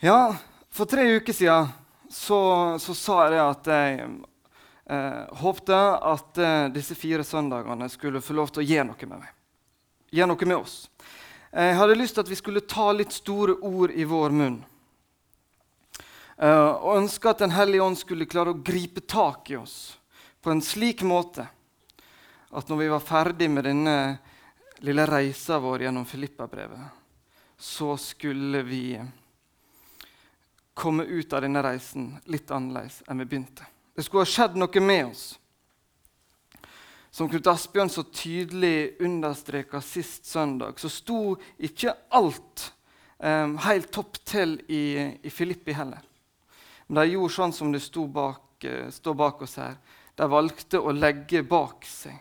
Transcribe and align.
Ja, 0.00 0.36
for 0.70 0.84
tre 0.84 1.16
uker 1.16 1.32
siden 1.32 1.68
så, 2.10 2.78
så 2.78 2.94
sa 2.94 3.24
jeg 3.24 3.32
det 3.32 3.40
at 3.42 3.70
jeg 3.72 4.04
eh, 4.94 5.24
håpte 5.40 5.78
at 6.12 6.38
eh, 6.38 6.68
disse 6.70 6.94
fire 6.94 7.26
søndagene 7.26 7.88
skulle 7.90 8.22
få 8.22 8.36
lov 8.38 8.52
til 8.54 8.62
å 8.62 8.68
gjøre 8.68 8.86
noe 8.92 9.08
med 9.10 9.24
meg. 9.24 9.34
Gjøre 10.14 10.30
noe 10.30 10.48
med 10.52 10.56
oss. 10.60 10.76
Jeg 11.50 11.74
hadde 11.80 11.98
lyst 11.98 12.14
til 12.14 12.22
at 12.22 12.30
vi 12.30 12.38
skulle 12.38 12.62
ta 12.62 12.86
litt 12.94 13.18
store 13.18 13.58
ord 13.58 13.90
i 13.90 14.06
vår 14.06 14.38
munn. 14.38 14.62
Eh, 16.38 16.70
og 16.78 17.02
ønske 17.02 17.34
at 17.34 17.42
Den 17.42 17.58
hellige 17.58 17.90
ånd 17.90 17.98
skulle 17.98 18.30
klare 18.30 18.54
å 18.54 18.62
gripe 18.62 19.02
tak 19.02 19.50
i 19.50 19.58
oss 19.58 19.98
på 20.38 20.54
en 20.54 20.62
slik 20.62 21.02
måte 21.02 21.50
at 22.54 22.70
når 22.70 22.84
vi 22.86 22.92
var 22.94 23.02
ferdig 23.02 23.50
med 23.50 23.66
denne 23.66 24.00
lille 24.86 25.10
reisa 25.10 25.58
vår 25.58 25.88
gjennom 25.88 26.06
Filippa-brevet, 26.06 26.86
så 27.58 27.96
skulle 27.98 28.62
vi 28.62 28.84
komme 30.78 31.04
ut 31.04 31.32
av 31.32 31.42
denne 31.42 31.62
reisen 31.64 32.12
litt 32.30 32.50
annerledes 32.54 33.02
enn 33.08 33.18
vi 33.18 33.26
begynte. 33.26 33.66
Det 33.98 34.04
skulle 34.06 34.22
ha 34.22 34.30
skjedd 34.30 34.58
noe 34.60 34.82
med 34.84 35.08
oss. 35.08 35.24
Som 37.10 37.26
Knut 37.26 37.48
Asbjørn 37.50 37.90
så 37.90 38.04
tydelig 38.14 39.00
understreka 39.02 39.80
sist 39.82 40.28
søndag, 40.28 40.78
så 40.78 40.90
sto 40.92 41.22
ikke 41.58 41.96
alt 42.14 42.68
um, 43.18 43.56
helt 43.64 43.90
topp 43.90 44.20
til 44.22 44.54
i, 44.70 45.16
i, 45.18 45.32
Filippi 45.34 45.74
heller. 45.74 46.04
Men 46.86 47.00
de 47.00 47.16
gjorde 47.16 47.34
sånn 47.34 47.56
som 47.56 47.72
det 47.74 47.82
bak, 48.14 48.44
uh, 48.68 48.86
står 48.94 49.18
bak 49.18 49.42
oss 49.48 49.56
her. 49.58 49.74
De 50.14 50.30
valgte 50.30 50.78
å 50.78 50.94
legge 50.94 51.42
bak 51.42 51.88
seg 51.88 52.14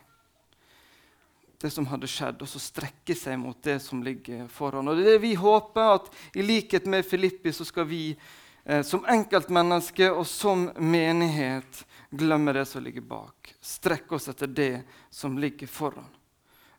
det 1.62 1.72
som 1.74 1.86
hadde 1.90 2.10
skjedd, 2.10 2.42
og 2.42 2.50
så 2.50 2.62
strekke 2.62 3.16
seg 3.18 3.38
mot 3.42 3.58
det 3.66 3.80
som 3.82 4.02
ligger 4.06 4.46
foran. 4.54 4.88
Og 4.88 4.98
det 4.98 5.06
er 5.06 5.16
det 5.16 5.24
vi 5.24 5.34
håper, 5.38 6.02
at 6.02 6.38
i 6.38 6.46
likhet 6.46 6.86
med 6.90 7.06
Filippi 7.06 7.54
så 7.54 7.66
skal 7.66 7.88
vi 7.90 8.02
eh, 8.14 8.36
som 8.84 9.06
enkeltmenneske 9.08 10.10
og 10.12 10.26
som 10.28 10.66
menighet 10.76 11.86
glemme 12.10 12.54
det 12.54 12.66
som 12.66 12.84
ligger 12.84 13.02
bak. 13.02 13.56
Strekke 13.62 14.16
oss 14.16 14.28
etter 14.28 14.48
det 14.48 14.82
som 15.10 15.38
ligger 15.38 15.68
foran. 15.68 16.10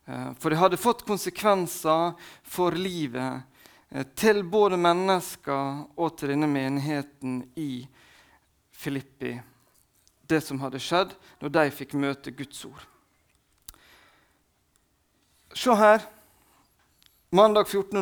Eh, 0.05 0.33
for 0.39 0.49
det 0.49 0.57
hadde 0.57 0.77
fått 0.77 1.05
konsekvenser 1.05 2.13
for 2.43 2.71
livet 2.71 3.41
eh, 3.89 4.07
til 4.15 4.43
både 4.43 4.77
mennesker 4.77 5.83
og 5.95 6.17
til 6.17 6.33
denne 6.33 6.49
menigheten 6.49 7.43
i 7.55 7.87
Filippi, 8.71 9.35
det 10.29 10.41
som 10.41 10.61
hadde 10.63 10.81
skjedd 10.81 11.13
når 11.41 11.53
de 11.57 11.67
fikk 11.75 11.93
møte 11.99 12.31
Guds 12.31 12.63
ord. 12.65 12.85
Se 15.53 15.73
her. 15.75 16.01
Mandag 17.29 17.67
14. 17.67 18.01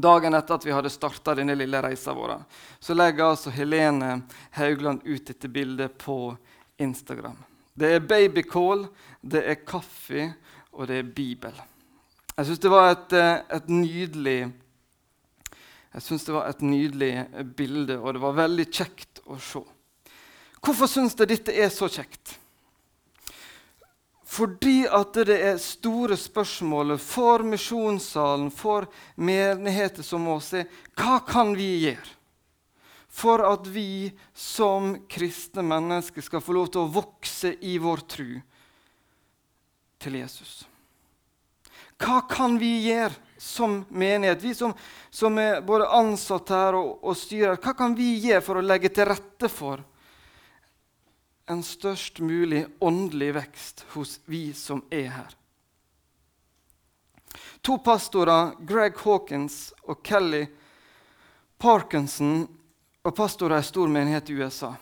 Dagen 0.00 0.34
etter 0.34 0.58
at 0.58 0.66
vi 0.66 0.74
hadde 0.74 0.92
starta 0.92 1.34
denne 1.38 1.54
lille 1.58 1.80
reisa 1.82 2.14
vår, 2.16 2.34
så 2.80 2.94
legger 2.96 3.30
altså 3.30 3.52
Helene 3.54 4.20
Haugland 4.58 5.06
ut 5.06 5.26
dette 5.26 5.48
bildet 5.48 5.96
på 5.98 6.36
Instagram. 6.82 7.38
Det 7.76 7.94
er 7.94 8.04
babycall, 8.04 8.86
det 9.20 9.42
er 9.44 9.64
kaffe, 9.68 10.30
og 10.72 10.88
det 10.88 11.00
er 11.00 11.10
Bibel. 11.16 11.56
Jeg 12.36 12.48
syns 12.48 12.60
det 12.60 12.72
var 12.72 12.90
et, 12.92 13.12
eh, 13.16 13.42
et 13.56 13.68
nydelig 13.72 14.40
jeg 15.96 16.02
synes 16.04 16.26
det 16.26 16.34
var 16.34 16.50
et 16.50 16.60
nydelig 16.60 17.12
bilde, 17.56 17.94
og 17.96 18.12
det 18.12 18.20
var 18.20 18.34
veldig 18.36 18.64
kjekt 18.68 19.22
å 19.24 19.38
se. 19.40 19.62
Hvorfor 20.60 20.90
syns 20.92 21.14
jeg 21.16 21.30
dette 21.30 21.54
er 21.56 21.70
så 21.72 21.88
kjekt? 21.88 22.34
Fordi 24.36 24.84
at 24.84 25.16
det 25.24 25.36
er 25.40 25.62
store 25.62 26.16
spørsmål 26.20 26.98
for 27.00 27.44
misjonssalen, 27.46 28.50
for 28.52 28.84
menigheter 29.16 30.04
som 30.04 30.26
oss, 30.28 30.50
er 30.52 30.68
hva 30.98 31.22
kan 31.24 31.54
vi 31.56 31.70
gjøre 31.86 32.12
for 33.16 33.40
at 33.48 33.64
vi 33.72 34.12
som 34.36 34.92
kristne 35.08 35.64
mennesker 35.64 36.20
skal 36.20 36.42
få 36.44 36.52
lov 36.52 36.68
til 36.68 36.82
å 36.82 36.92
vokse 36.98 37.54
i 37.64 37.78
vår 37.80 38.02
tro 38.12 38.28
til 40.04 40.18
Jesus? 40.20 40.66
Hva 41.96 42.20
kan 42.28 42.58
vi 42.60 42.74
gjøre 42.90 43.16
som 43.40 43.78
menighet, 43.88 44.42
vi 44.44 44.52
som, 44.58 44.74
som 45.08 45.38
er 45.40 45.62
både 45.64 45.88
ansatt 45.96 46.52
her 46.52 46.76
og, 46.76 46.98
og 47.00 47.16
styrer? 47.16 47.56
Hva 47.56 47.72
kan 47.78 47.96
vi 47.96 48.18
gjøre 48.26 48.44
for 48.44 48.60
å 48.60 48.66
legge 48.68 48.92
til 48.92 49.08
rette 49.08 49.48
for 49.48 49.80
en 51.46 51.62
størst 51.62 52.18
mulig 52.18 52.66
åndelig 52.78 53.34
vekst 53.34 53.84
hos 53.94 54.20
vi 54.24 54.50
som 54.54 54.82
er 54.90 55.10
her. 55.14 55.36
To 57.62 57.78
pastorer, 57.78 58.54
Greg 58.66 58.98
Hawkins 59.02 59.74
og 59.82 60.02
Kelly 60.06 60.46
Parkinson, 61.58 62.46
og 63.06 63.14
pastorer 63.14 63.62
i 63.62 63.66
stor 63.66 63.90
menighet 63.90 64.30
i 64.30 64.36
USA, 64.40 64.72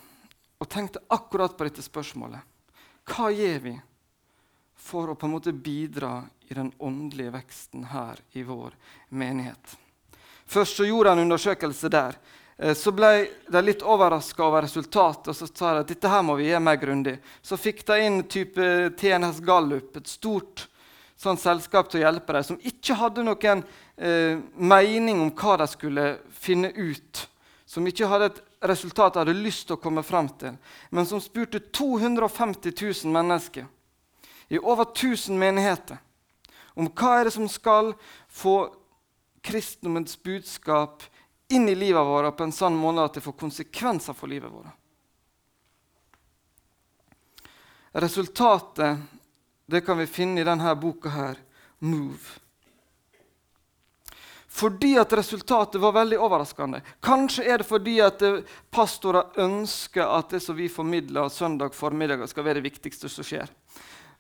og 0.59 0.69
tenkte 0.71 1.03
akkurat 1.13 1.57
på 1.57 1.67
dette 1.69 1.85
spørsmålet. 1.85 2.41
Hva 3.05 3.29
gjør 3.35 3.59
vi 3.67 3.75
for 4.85 5.13
å 5.13 5.17
på 5.19 5.29
en 5.29 5.35
måte 5.37 5.53
bidra 5.53 6.23
i 6.49 6.57
den 6.57 6.71
åndelige 6.79 7.35
veksten 7.37 7.85
her 7.93 8.21
i 8.33 8.45
vår 8.47 8.77
menighet? 9.13 9.77
Først 10.47 10.81
så 10.81 10.89
gjorde 10.89 11.13
han 11.13 11.21
en 11.21 11.29
undersøkelse 11.29 11.91
der 11.93 12.17
så 12.55 12.93
ble 12.95 13.09
de 13.51 13.61
litt 13.65 13.83
overraska 13.83 14.45
over 14.47 14.63
resultatet 14.63 15.33
og 15.33 15.37
så 15.37 15.49
sa 15.49 15.73
de 15.75 15.83
at 15.83 15.89
dette 15.91 16.11
her 16.11 16.23
må 16.23 16.37
vi 16.39 16.47
gjøre 16.53 16.63
mer 16.63 16.79
grundig. 16.79 17.17
Så 17.43 17.59
fikk 17.59 17.83
de 17.89 17.97
inn 18.05 18.21
type 18.31 18.69
TNS 19.01 19.41
Gallup, 19.43 19.97
et 19.99 20.11
stort 20.11 20.69
sånn 21.19 21.39
selskap 21.41 21.91
til 21.91 22.03
å 22.03 22.05
hjelpe 22.07 22.37
dem, 22.37 22.47
som 22.47 22.61
ikke 22.63 22.97
hadde 22.99 23.25
noen 23.27 23.63
eh, 23.97 24.39
mening 24.55 25.23
om 25.23 25.33
hva 25.35 25.59
de 25.63 25.69
skulle 25.71 26.07
finne 26.31 26.71
ut. 26.75 27.25
Som 27.67 27.87
ikke 27.91 28.09
hadde 28.11 28.31
et 28.31 28.43
resultat 28.71 29.15
de 29.15 29.25
hadde 29.25 29.37
lyst 29.39 29.67
til 29.69 29.79
å 29.79 29.83
komme 29.83 30.05
fram 30.07 30.29
til, 30.39 30.59
men 30.95 31.09
som 31.09 31.23
spurte 31.23 31.63
250 31.75 32.75
000 32.77 33.15
mennesker 33.15 33.67
i 34.53 34.61
over 34.61 34.87
1000 34.91 35.39
menigheter 35.41 35.99
om 36.75 36.91
hva 36.91 37.19
er 37.19 37.29
det 37.29 37.35
som 37.37 37.47
skal 37.49 37.93
få 38.29 38.69
kristendommens 39.45 40.17
budskap 40.25 41.05
inn 41.55 41.69
i 41.69 41.75
livet 41.79 42.07
vårt 42.07 42.37
på 42.37 42.47
en 42.47 42.55
sånn 42.55 42.77
måte 42.79 43.05
at 43.05 43.19
det 43.19 43.25
får 43.25 43.39
konsekvenser 43.41 44.17
for 44.17 44.31
livet 44.31 44.53
vårt. 44.53 44.73
Resultatet 47.95 48.99
det 49.67 49.81
kan 49.81 49.99
vi 49.99 50.07
finne 50.11 50.41
i 50.41 50.45
denne 50.45 50.75
boka 50.77 51.09
her, 51.09 51.39
'Move'. 51.81 52.41
Fordi 54.55 54.99
at 54.99 55.13
resultatet 55.13 55.81
var 55.81 55.93
veldig 55.93 56.19
overraskende. 56.19 56.81
Kanskje 57.03 57.45
er 57.45 57.59
det 57.59 57.67
fordi 57.67 57.97
at 58.01 58.23
pastorer 58.71 59.35
ønsker 59.43 60.07
at 60.07 60.31
det 60.31 60.41
som 60.45 60.55
vi 60.55 60.69
formidler 60.71 61.29
søndag 61.29 61.75
formiddag, 61.75 62.29
skal 62.29 62.45
være 62.45 62.61
det 62.61 62.69
viktigste 62.69 63.09
som 63.11 63.27
skjer. 63.27 63.51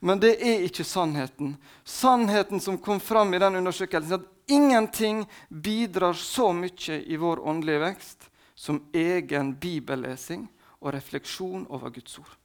Men 0.04 0.20
det 0.20 0.34
er 0.36 0.66
ikke 0.66 0.84
sannheten. 0.84 1.54
Sannheten 1.84 2.60
som 2.60 2.76
kom 2.78 3.00
fram 3.00 3.32
i 3.34 3.40
den 3.40 3.56
undersøkelsen, 3.56 4.20
at 4.20 4.52
ingenting 4.52 5.22
bidrar 5.48 6.12
så 6.12 6.50
mye 6.52 6.98
i 7.00 7.16
vår 7.16 7.40
åndelige 7.40 7.80
vekst 7.86 8.28
som 8.54 8.82
egen 8.92 9.54
bibellesing 9.56 10.44
og 10.84 10.92
refleksjon 10.92 11.64
over 11.72 11.94
Guds 11.94 12.18
ord. 12.20 12.36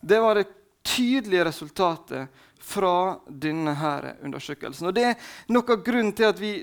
Det 0.00 0.20
var 0.22 0.38
det 0.38 0.46
tydelige 0.86 1.48
resultatet 1.50 2.46
fra 2.62 3.18
denne 3.26 3.74
undersøkelsen. 4.22 4.86
Og 4.86 4.94
Det 4.94 5.04
er 5.10 5.34
noe 5.50 5.66
av 5.66 5.82
grunnen 5.82 6.14
til 6.14 6.30
at 6.30 6.38
vi 6.38 6.54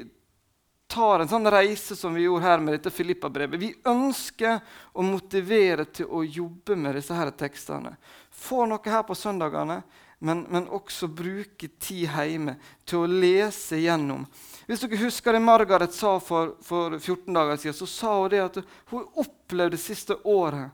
tar 0.89 1.21
en 1.21 1.29
sånn 1.29 1.45
reise 1.51 1.95
som 1.95 2.15
vi 2.17 2.25
gjorde 2.25 2.47
her 2.47 2.61
med 2.63 2.73
dette 2.73 2.91
Filippa-brevet. 2.93 3.61
Vi 3.61 3.69
ønsker 3.87 4.57
å 4.97 5.05
motivere 5.05 5.85
til 5.85 6.09
å 6.09 6.23
jobbe 6.25 6.77
med 6.79 6.97
disse 6.97 7.13
her 7.13 7.29
tekstene. 7.37 7.93
Få 8.33 8.65
noe 8.65 8.89
her 8.89 9.05
på 9.05 9.17
søndagene, 9.17 9.83
men, 10.19 10.41
men, 10.49 10.65
også 10.67 11.07
bruke 11.07 11.69
tid 11.79 12.09
hjemme 12.09 12.57
til 12.89 13.03
å 13.05 13.11
lese 13.11 13.79
gjennom. 13.79 14.25
Hvis 14.67 14.81
dere 14.83 14.99
husker 15.05 15.37
det 15.37 15.43
Margaret 15.45 15.93
sa 15.95 16.17
for, 16.19 16.57
for 16.65 16.97
14 16.97 17.37
dager 17.37 17.61
siden, 17.61 17.77
så 17.77 17.87
sa 17.87 18.17
hun 18.17 18.33
det 18.33 18.41
at 18.43 18.59
hun 18.91 19.05
opplevde 19.13 19.77
det 19.77 19.83
siste 19.83 20.17
året 20.27 20.73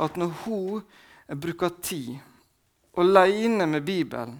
at 0.00 0.16
når 0.16 0.32
hun 0.46 1.36
bruker 1.42 1.74
tid 1.82 2.16
aleine 2.96 3.66
med 3.68 3.84
Bibelen, 3.84 4.38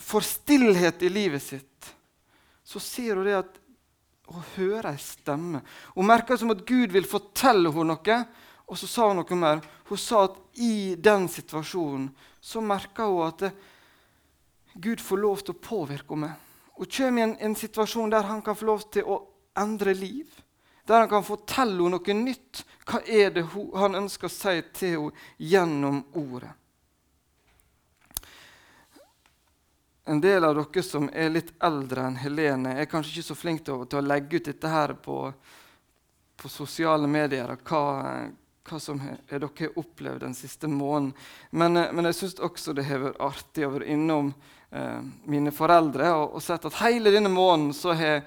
får 0.00 0.26
stillhet 0.26 1.04
i 1.06 1.12
livet 1.12 1.44
sitt, 1.44 1.92
så 2.64 2.80
ser 2.80 3.20
hun 3.20 3.28
det 3.28 3.38
at 3.38 3.61
å 4.32 4.44
høre 4.56 4.92
ei 4.92 5.00
stemme. 5.00 5.62
Hun 5.96 6.08
merka 6.08 6.36
som 6.38 6.52
at 6.54 6.64
Gud 6.66 6.92
vil 6.94 7.08
fortelle 7.08 7.72
henne 7.72 7.94
noe. 7.94 8.18
Og 8.70 8.78
så 8.78 8.88
sa 8.88 9.08
hun 9.10 9.20
noe 9.20 9.38
mer. 9.38 9.60
Hun 9.88 10.00
sa 10.00 10.24
at 10.28 10.38
i 10.62 10.94
den 10.96 11.28
situasjonen 11.28 12.08
så 12.40 12.62
merka 12.64 13.08
hun 13.10 13.26
at 13.26 13.44
Gud 14.74 15.02
får 15.04 15.20
lov 15.20 15.42
til 15.42 15.56
å 15.56 15.62
påvirke 15.62 16.16
henne. 16.16 16.32
Hun 16.78 16.88
kommer 16.88 17.20
i 17.20 17.26
en, 17.26 17.36
en, 17.50 17.58
situasjon 17.58 18.10
der 18.10 18.24
han 18.24 18.40
kan 18.42 18.56
få 18.56 18.70
lov 18.70 18.86
til 18.94 19.04
å 19.04 19.20
endre 19.60 19.92
liv. 19.94 20.30
Der 20.88 21.04
han 21.04 21.10
kan 21.10 21.26
fortelle 21.26 21.76
henne 21.76 21.98
noe 21.98 22.16
nytt. 22.16 22.64
Hva 22.88 23.02
er 23.04 23.30
det 23.36 23.44
hun, 23.52 23.68
han 23.76 24.00
ønsker 24.02 24.30
å 24.30 24.32
si 24.32 24.56
til 24.72 24.96
henne 24.96 25.28
gjennom 25.52 26.02
ordet? 26.18 26.56
En 30.04 30.20
del 30.20 30.44
av 30.44 30.54
dere 30.56 30.82
som 30.82 31.08
er 31.12 31.30
litt 31.30 31.52
eldre 31.62 32.06
enn 32.08 32.18
Helene, 32.18 32.74
er 32.74 32.90
kanskje 32.90 33.18
ikke 33.18 33.28
så 33.30 33.38
flink 33.38 33.64
til, 33.66 33.84
til, 33.86 34.00
å 34.00 34.06
legge 34.06 34.40
ut 34.40 34.48
dette 34.50 34.70
her 34.70 34.94
på, 34.98 35.18
på 36.36 36.50
sosiale 36.50 37.06
medier. 37.10 37.54
Hva, 37.62 37.82
hva 38.68 38.80
som 38.82 39.00
er, 39.02 39.20
dere 39.30 39.50
har 39.58 39.78
opplevd 39.78 40.24
den 40.26 40.34
siste 40.34 40.70
måneden. 40.70 41.12
Men, 41.50 41.76
eh, 41.76 41.92
men 41.94 42.10
jeg 42.10 42.18
syns 42.18 42.40
også 42.42 42.74
det 42.74 42.86
har 42.88 43.04
vært 43.06 43.22
artig 43.22 43.66
å 43.66 43.72
være 43.76 43.90
innom 43.94 44.32
eh, 44.70 45.00
mine 45.30 45.54
foreldre 45.54 46.12
og, 46.16 46.36
og, 46.36 46.42
sett 46.42 46.66
at 46.66 46.80
hele 46.82 47.14
denne 47.14 47.32
måneden 47.32 47.74
så 47.76 47.94
har 47.98 48.22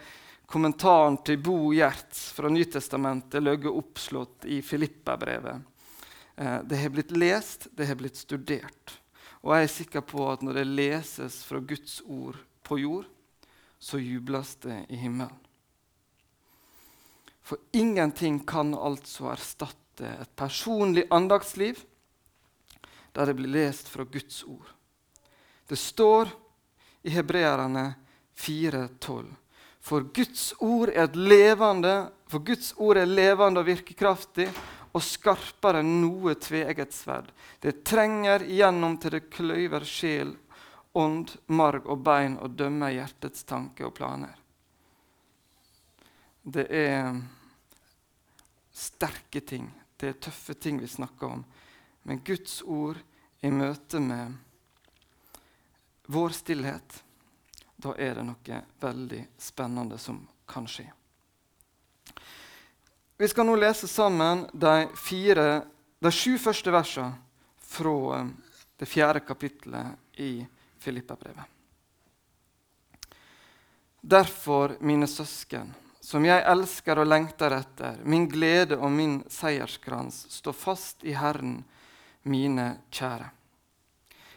kommentaren 0.46 1.18
til 1.26 1.40
Bo 1.42 1.74
Gjerts 1.74 2.30
fra 2.38 2.52
Nytestamentet 2.54 3.44
ligget 3.44 3.74
oppslått 3.74 4.46
i 4.48 4.62
Filippa-brevet. 4.62 5.72
Eh, 6.36 6.60
det 6.64 6.84
har 6.84 6.94
blitt 6.94 7.16
lest, 7.16 7.68
det 7.76 7.90
har 7.90 8.00
blitt 8.00 8.20
studert. 8.20 9.00
Og 9.46 9.54
jeg 9.54 9.68
er 9.68 9.72
sikker 9.72 10.02
på 10.02 10.26
at 10.32 10.42
når 10.42 10.58
det 10.58 10.68
leses 10.68 11.44
fra 11.46 11.62
Guds 11.62 12.00
ord 12.02 12.38
på 12.66 12.80
jord, 12.82 13.06
så 13.78 14.02
jubles 14.02 14.56
det 14.66 14.80
i 14.90 14.98
himmelen. 14.98 15.38
For 17.46 17.62
ingenting 17.78 18.40
kan 18.48 18.74
altså 18.74 19.30
erstatte 19.30 20.10
et 20.10 20.32
personlig 20.36 21.06
andagsliv 21.14 21.78
der 23.16 23.30
det 23.30 23.36
blir 23.38 23.54
lest 23.54 23.88
fra 23.88 24.04
Guds 24.04 24.42
ord. 24.44 24.66
Det 25.70 25.78
står 25.80 26.34
i 27.06 27.14
Hebreerne 27.14 27.94
4,12. 28.36 29.30
For 29.80 30.10
Guds 30.10 30.50
ord 30.60 30.90
er 30.90 31.14
levende, 31.14 32.10
for 32.28 32.42
Guds 32.44 32.74
ord 32.82 32.98
er 32.98 33.08
levende 33.08 33.62
og 33.62 33.70
virkekraftig 33.70 34.50
og 34.96 35.04
skarpere 35.04 35.82
enn 35.84 36.00
noe 36.00 36.38
tveegget 36.40 36.96
sverd. 36.96 37.32
Det 37.60 37.84
trenger 37.84 38.46
igjennom 38.48 38.96
til 39.02 39.18
det 39.18 39.26
kløyver 39.34 39.84
sjel, 39.88 40.32
ånd, 40.96 41.34
marg 41.52 41.90
og 41.92 42.00
bein 42.06 42.38
og 42.40 42.56
dømmer 42.56 42.94
hjertets 42.96 43.44
tanke 43.44 43.84
og 43.84 43.94
planer. 43.98 44.38
Det 46.46 46.68
er 46.72 47.12
sterke 48.76 49.42
ting, 49.44 49.68
det 50.00 50.14
er 50.14 50.20
tøffe 50.30 50.56
ting 50.56 50.80
vi 50.80 50.88
snakker 50.88 51.40
om. 51.40 51.44
Men 52.08 52.24
Guds 52.24 52.62
ord 52.62 53.02
i 53.44 53.52
møte 53.52 54.00
med 54.00 54.36
vår 56.08 56.36
stillhet, 56.38 57.02
da 57.76 57.96
er 58.00 58.16
det 58.16 58.30
noe 58.30 58.62
veldig 58.80 59.26
spennende 59.42 59.98
som 60.00 60.22
kan 60.48 60.70
skje. 60.70 60.88
Vi 63.18 63.28
skal 63.28 63.46
nå 63.46 63.56
lese 63.56 63.88
sammen 63.88 64.44
de, 64.52 64.88
fire, 64.96 65.62
de 66.00 66.12
sju 66.12 66.36
første 66.42 66.72
versene 66.72 67.14
fra 67.64 67.94
eh, 68.18 68.32
det 68.76 68.88
fjerde 68.92 69.22
kapittelet 69.24 70.20
i 70.20 70.46
Filippabrevet. 70.84 71.46
Derfor, 74.02 74.76
mine 74.80 75.08
søsken, 75.08 75.72
som 76.04 76.26
jeg 76.28 76.44
elsker 76.44 77.00
og 77.00 77.08
lengter 77.08 77.56
etter, 77.56 78.04
min 78.04 78.28
glede 78.30 78.76
og 78.76 78.92
min 78.92 79.22
seierskrans, 79.32 80.26
stå 80.36 80.52
fast 80.54 81.08
i 81.08 81.16
Herren, 81.16 81.62
mine 82.28 82.68
kjære. 82.92 83.32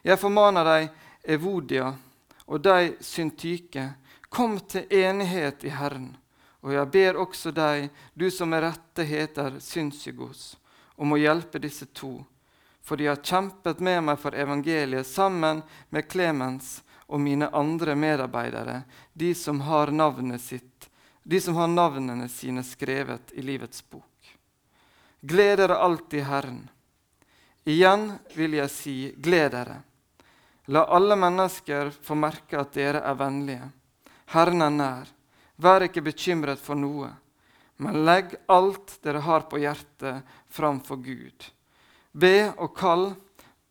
Jeg 0.06 0.22
formaner 0.22 0.70
deg, 0.70 0.88
Evodia, 1.26 1.90
og 2.46 2.62
deg, 2.62 2.94
Syntyke, 3.04 3.90
kom 4.30 4.56
til 4.70 4.86
enighet 5.02 5.66
i 5.66 5.74
Herren. 5.74 6.12
Og 6.64 6.74
jeg 6.74 6.90
ber 6.90 7.20
også 7.22 7.52
deg, 7.54 7.88
du 8.14 8.26
som 8.34 8.50
med 8.50 8.64
rette 8.64 9.06
heter 9.06 9.60
Synsygos, 9.62 10.56
om 10.98 11.14
å 11.14 11.20
hjelpe 11.20 11.60
disse 11.62 11.86
to, 11.94 12.24
for 12.82 12.98
de 12.98 13.06
har 13.06 13.22
kjempet 13.22 13.80
med 13.84 14.02
meg 14.08 14.18
for 14.18 14.34
evangeliet 14.34 15.06
sammen 15.06 15.62
med 15.94 16.08
Klemens 16.10 16.80
og 17.06 17.20
mine 17.22 17.48
andre 17.54 17.94
medarbeidere, 17.94 18.82
de 19.12 19.34
som 19.34 19.60
har, 19.60 19.92
sitt, 20.38 20.90
de 21.22 21.40
som 21.40 21.56
har 21.56 21.68
navnene 21.68 22.28
sine 22.28 22.64
skrevet 22.64 23.32
i 23.32 23.42
livets 23.42 23.84
bok. 23.90 24.04
Gled 25.20 25.58
dere 25.58 25.76
alltid 25.76 26.24
Herren. 26.24 26.68
Igjen 27.64 28.12
vil 28.34 28.54
jeg 28.54 28.70
si, 28.70 28.96
gled 29.16 29.52
dere. 29.52 29.82
La 30.68 30.84
alle 30.84 31.16
mennesker 31.16 31.90
få 31.90 32.16
merke 32.16 32.60
at 32.60 32.74
dere 32.76 33.00
er 33.04 33.16
vennlige. 33.16 33.70
Herren 34.32 34.62
er 34.62 34.74
nær. 34.74 35.14
Vær 35.58 35.82
ikke 35.88 36.04
bekymret 36.06 36.60
for 36.62 36.78
noe, 36.78 37.10
men 37.82 38.02
legg 38.06 38.36
alt 38.50 38.94
dere 39.02 39.22
har 39.26 39.46
på 39.50 39.58
hjertet, 39.58 40.22
framfor 40.50 41.00
Gud. 41.02 41.48
Be 42.14 42.50
og 42.54 42.76
kall 42.78 43.10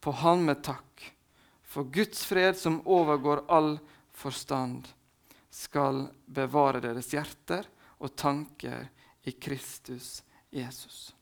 på 0.04 0.12
Han 0.24 0.44
med 0.48 0.62
takk, 0.68 1.08
for 1.64 1.88
Guds 1.92 2.26
fred, 2.28 2.60
som 2.60 2.82
overgår 2.84 3.46
all 3.48 3.78
forstand, 4.16 4.88
skal 5.52 6.06
bevare 6.26 6.84
deres 6.84 7.12
hjerter 7.16 7.68
og 8.04 8.16
tanker 8.20 8.90
i 9.28 9.32
Kristus 9.32 10.22
Jesus. 10.52 11.14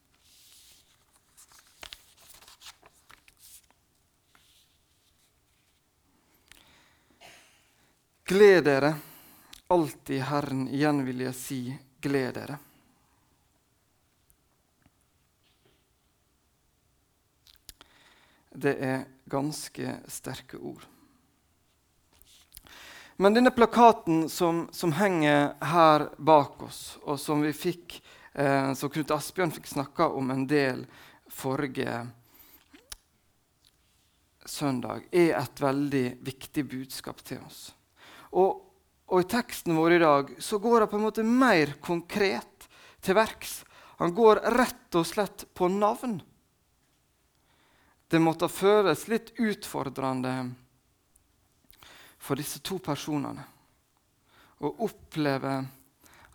Gled 8.26 8.64
dere 8.66 8.96
alltid 9.68 10.22
Herren. 10.22 10.68
Igjen 10.70 11.06
vil 11.06 11.26
jeg 11.26 11.36
si, 11.36 11.60
gled 12.02 12.34
dere. 12.38 12.58
Det 18.56 18.76
er 18.80 19.08
ganske 19.28 19.98
sterke 20.08 20.58
ord. 20.58 20.86
Men 23.18 23.34
denne 23.36 23.52
plakaten 23.52 24.30
som, 24.30 24.68
som 24.72 24.92
henger 24.96 25.54
her 25.64 26.10
bak 26.18 26.64
oss, 26.64 26.98
og 27.04 27.20
som 27.20 27.44
vi 27.44 27.54
fikk, 27.56 27.98
eh, 28.34 28.74
som 28.76 28.92
Knut 28.92 29.12
Asbjørn 29.16 29.54
fikk 29.56 29.70
snakka 29.72 30.10
om 30.20 30.32
en 30.32 30.44
del 30.48 30.84
forrige 31.32 32.02
søndag, 34.46 35.08
er 35.12 35.32
et 35.40 35.64
veldig 35.64 36.06
viktig 36.28 36.66
budskap 36.76 37.24
til 37.24 37.40
oss. 37.48 37.70
Og 38.36 38.65
og 39.06 39.22
i 39.22 39.28
teksten 39.30 39.76
vår 39.78 39.96
i 39.96 40.02
dag 40.02 40.32
så 40.42 40.60
går 40.62 40.86
han 40.86 40.92
på 40.92 40.98
en 41.00 41.06
måte 41.06 41.26
mer 41.26 41.76
konkret 41.84 42.68
til 43.06 43.18
verks. 43.18 43.60
Han 44.02 44.16
går 44.16 44.42
rett 44.58 44.98
og 44.98 45.06
slett 45.08 45.46
på 45.54 45.70
navn. 45.72 46.18
Det 48.08 48.22
måtte 48.22 48.50
føles 48.50 49.08
litt 49.10 49.34
utfordrende 49.42 50.34
for 52.18 52.40
disse 52.40 52.62
to 52.66 52.80
personene 52.82 53.46
å 54.66 54.72
oppleve 54.88 55.56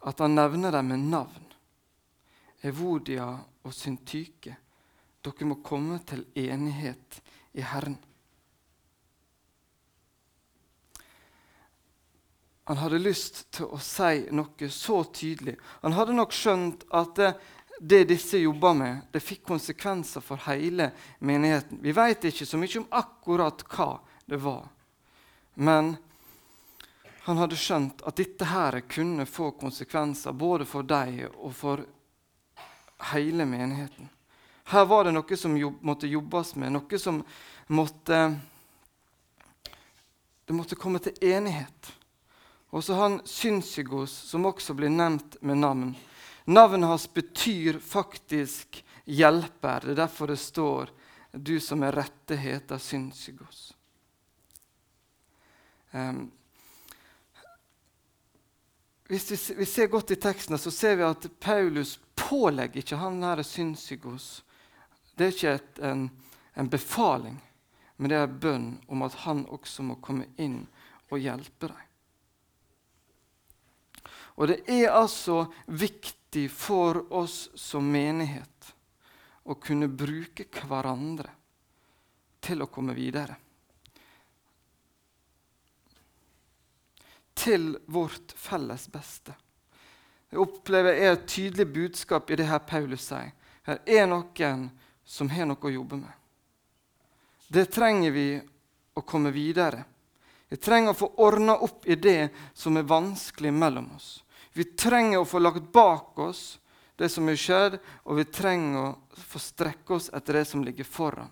at 0.06 0.20
han 0.22 0.36
nevner 0.36 0.74
dem 0.74 0.92
med 0.92 1.06
navn. 1.12 1.46
Evodia 2.62 3.26
og 3.64 3.72
Syntyke, 3.74 4.56
dere 5.20 5.48
må 5.48 5.58
komme 5.64 5.98
til 6.06 6.26
enighet 6.38 7.20
i 7.56 7.64
Herren. 7.64 7.96
Han 12.70 12.78
hadde 12.78 13.00
lyst 13.02 13.48
til 13.50 13.66
å 13.66 13.80
si 13.82 14.28
noe 14.30 14.68
så 14.70 15.00
tydelig. 15.10 15.56
Han 15.82 15.96
hadde 15.96 16.14
nok 16.14 16.30
skjønt 16.30 16.84
at 16.94 17.16
det, 17.18 17.30
det 17.82 18.04
disse 18.12 18.38
jobba 18.38 18.70
med, 18.78 19.00
det 19.10 19.24
fikk 19.26 19.42
konsekvenser 19.48 20.22
for 20.22 20.38
hele 20.44 20.92
menigheten. 21.18 21.80
Vi 21.82 21.90
vet 21.90 22.28
ikke 22.30 22.46
så 22.46 22.62
mye 22.62 22.78
om 22.78 22.86
akkurat 22.94 23.66
hva 23.74 23.88
det 24.22 24.38
var. 24.46 24.70
Men 25.58 25.96
han 27.26 27.42
hadde 27.42 27.58
skjønt 27.58 28.06
at 28.06 28.22
dette 28.22 28.52
her 28.54 28.78
kunne 28.86 29.26
få 29.26 29.50
konsekvenser 29.58 30.38
både 30.38 30.70
for 30.70 30.86
deg 30.86 31.24
og 31.26 31.50
for 31.50 31.82
hele 33.10 33.50
menigheten. 33.50 34.14
Her 34.70 34.86
var 34.86 35.10
det 35.10 35.18
noe 35.18 35.42
som 35.42 35.58
jobb, 35.58 35.82
måtte 35.82 36.06
jobbes 36.06 36.54
med, 36.54 36.78
noe 36.78 37.02
som 37.02 37.24
måtte 37.66 38.28
Det 40.46 40.54
måtte 40.54 40.78
komme 40.78 41.02
til 41.02 41.18
enighet. 41.34 41.96
Og 42.70 42.84
så 42.84 42.94
han 42.94 43.20
Synsygos, 43.26 44.12
som 44.30 44.46
også 44.46 44.74
blir 44.78 44.92
nevnt 44.94 45.36
med 45.42 45.58
navn. 45.58 45.96
Navnet 46.44 46.88
hans 46.88 47.14
betyr 47.14 47.78
faktisk 47.78 48.84
'hjelper'. 49.06 49.80
Det 49.80 49.90
er 49.90 50.02
derfor 50.06 50.26
det 50.26 50.38
står 50.38 50.90
'du 51.32 51.60
som 51.60 51.82
er 51.82 51.92
rette 51.92 52.36
heter 52.36 52.78
Synsygos'. 52.78 53.74
Um, 55.92 56.30
hvis 59.08 59.30
vi, 59.30 59.54
vi, 59.54 59.66
ser 59.66 59.86
godt 59.86 60.10
i 60.10 60.16
teksten, 60.16 60.58
så 60.58 60.70
ser 60.70 60.96
vi 60.96 61.02
at 61.02 61.40
Paulus 61.40 61.98
pålegger 62.14 62.78
ikke 62.78 62.96
han 62.96 63.22
her 63.22 63.42
Synsygos. 63.42 64.44
Det 65.16 65.24
er 65.26 65.34
ikke 65.34 65.54
et, 65.58 65.78
en, 65.82 66.10
en 66.54 66.70
befaling, 66.70 67.40
men 67.96 68.10
det 68.10 68.16
er 68.16 68.28
en 68.28 68.38
bønn 68.40 68.68
om 68.86 69.02
at 69.02 69.14
han 69.26 69.42
også 69.50 69.82
må 69.82 69.98
komme 69.98 70.30
inn 70.38 70.62
og 71.10 71.18
hjelpe 71.18 71.72
dem. 71.72 71.89
Og 74.40 74.48
det 74.48 74.62
er 74.72 74.94
altså 74.96 75.44
viktig 75.68 76.46
for 76.48 77.02
oss 77.12 77.50
som 77.60 77.84
menighet 77.92 78.72
å 79.44 79.56
kunne 79.60 79.90
bruke 79.92 80.48
hverandre 80.64 81.28
til 82.40 82.64
å 82.64 82.70
komme 82.72 82.96
videre. 82.96 83.36
til 87.40 87.78
vårt 87.86 88.32
felles 88.36 88.88
beste. 88.92 89.32
Jeg 90.30 90.42
opplever 90.42 90.94
er 90.94 91.14
et 91.14 91.28
tydelig 91.28 91.66
budskap 91.72 92.30
i 92.30 92.36
det 92.38 92.46
her 92.50 92.60
Paulus 92.68 93.08
sier. 93.08 93.32
Her 93.66 93.80
er 93.86 94.08
noen 94.10 94.68
som 95.04 95.30
har 95.32 95.48
noe 95.48 95.64
å 95.64 95.72
jobbe 95.72 95.98
med. 96.02 96.12
Det 97.48 97.66
trenger 97.72 98.12
vi 98.14 98.26
å 98.94 99.02
komme 99.02 99.32
videre. 99.34 99.82
Vi 100.50 100.58
trenger 100.60 100.92
å 100.92 100.98
få 101.00 101.08
ordna 101.24 101.56
opp 101.64 101.86
i 101.88 101.96
det 101.96 102.30
som 102.54 102.76
er 102.76 102.86
vanskelig 102.86 103.52
mellom 103.54 103.88
oss. 103.96 104.20
Vi 104.52 104.64
trenger 104.64 105.20
å 105.20 105.28
få 105.28 105.38
lagt 105.38 105.72
bak 105.72 106.18
oss 106.18 106.58
det 107.00 107.08
som 107.08 107.28
er 107.32 107.38
skjedd, 107.38 107.78
og 108.04 108.18
vi 108.18 108.26
trenger 108.28 108.80
å 108.82 109.20
få 109.24 109.40
strekke 109.40 109.94
oss 109.96 110.10
etter 110.12 110.40
det 110.40 110.44
som 110.50 110.64
ligger 110.64 110.84
foran. 110.84 111.30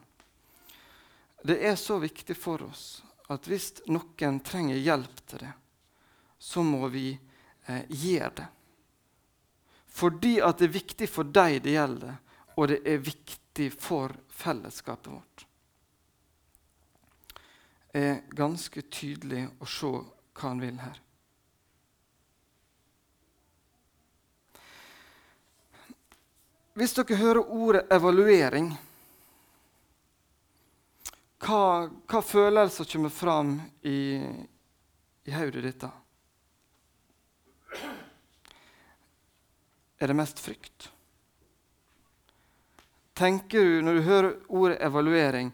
Det 1.43 1.59
er 1.67 1.77
så 1.77 1.99
viktig 2.01 2.37
for 2.37 2.63
oss 2.65 3.03
at 3.29 3.47
hvis 3.47 3.73
noen 3.93 4.39
trenger 4.41 4.81
hjelp 4.81 5.21
til 5.29 5.43
det, 5.45 5.53
så 6.39 6.63
må 6.65 6.89
vi 6.89 7.11
eh, 7.67 7.83
gi 7.89 8.17
det. 8.19 8.47
Fordi 9.99 10.39
at 10.41 10.61
det 10.61 10.69
er 10.69 10.79
viktig 10.79 11.09
for 11.11 11.29
deg 11.29 11.59
det 11.65 11.75
gjelder, 11.75 12.17
og 12.57 12.71
det 12.71 12.81
er 12.87 13.03
viktig 13.03 13.69
for 13.75 14.15
fellesskapet 14.33 15.13
vårt. 15.13 15.45
Det 17.93 18.05
er 18.07 18.25
ganske 18.37 18.83
tydelig 18.93 19.49
å 19.59 19.69
se 19.69 19.91
hva 19.91 20.49
han 20.49 20.63
vil 20.63 20.79
her. 20.79 20.97
Hvis 26.79 26.95
dere 26.95 27.17
hører 27.19 27.41
ordet 27.43 27.89
evaluering, 27.91 28.69
hva, 31.43 31.89
hva 32.07 32.21
følelser 32.23 32.87
kommer 32.87 33.11
fram 33.11 33.57
i, 33.83 34.21
i 35.27 35.35
hodet 35.35 35.65
ditt 35.65 35.83
da? 35.83 35.91
Er 39.99 40.13
det 40.13 40.19
mest 40.23 40.39
frykt? 40.39 40.91
Tenker 43.19 43.65
du, 43.65 43.83
Når 43.83 43.95
du 43.95 44.03
hører 44.07 44.33
ordet 44.47 44.79
evaluering, 44.79 45.51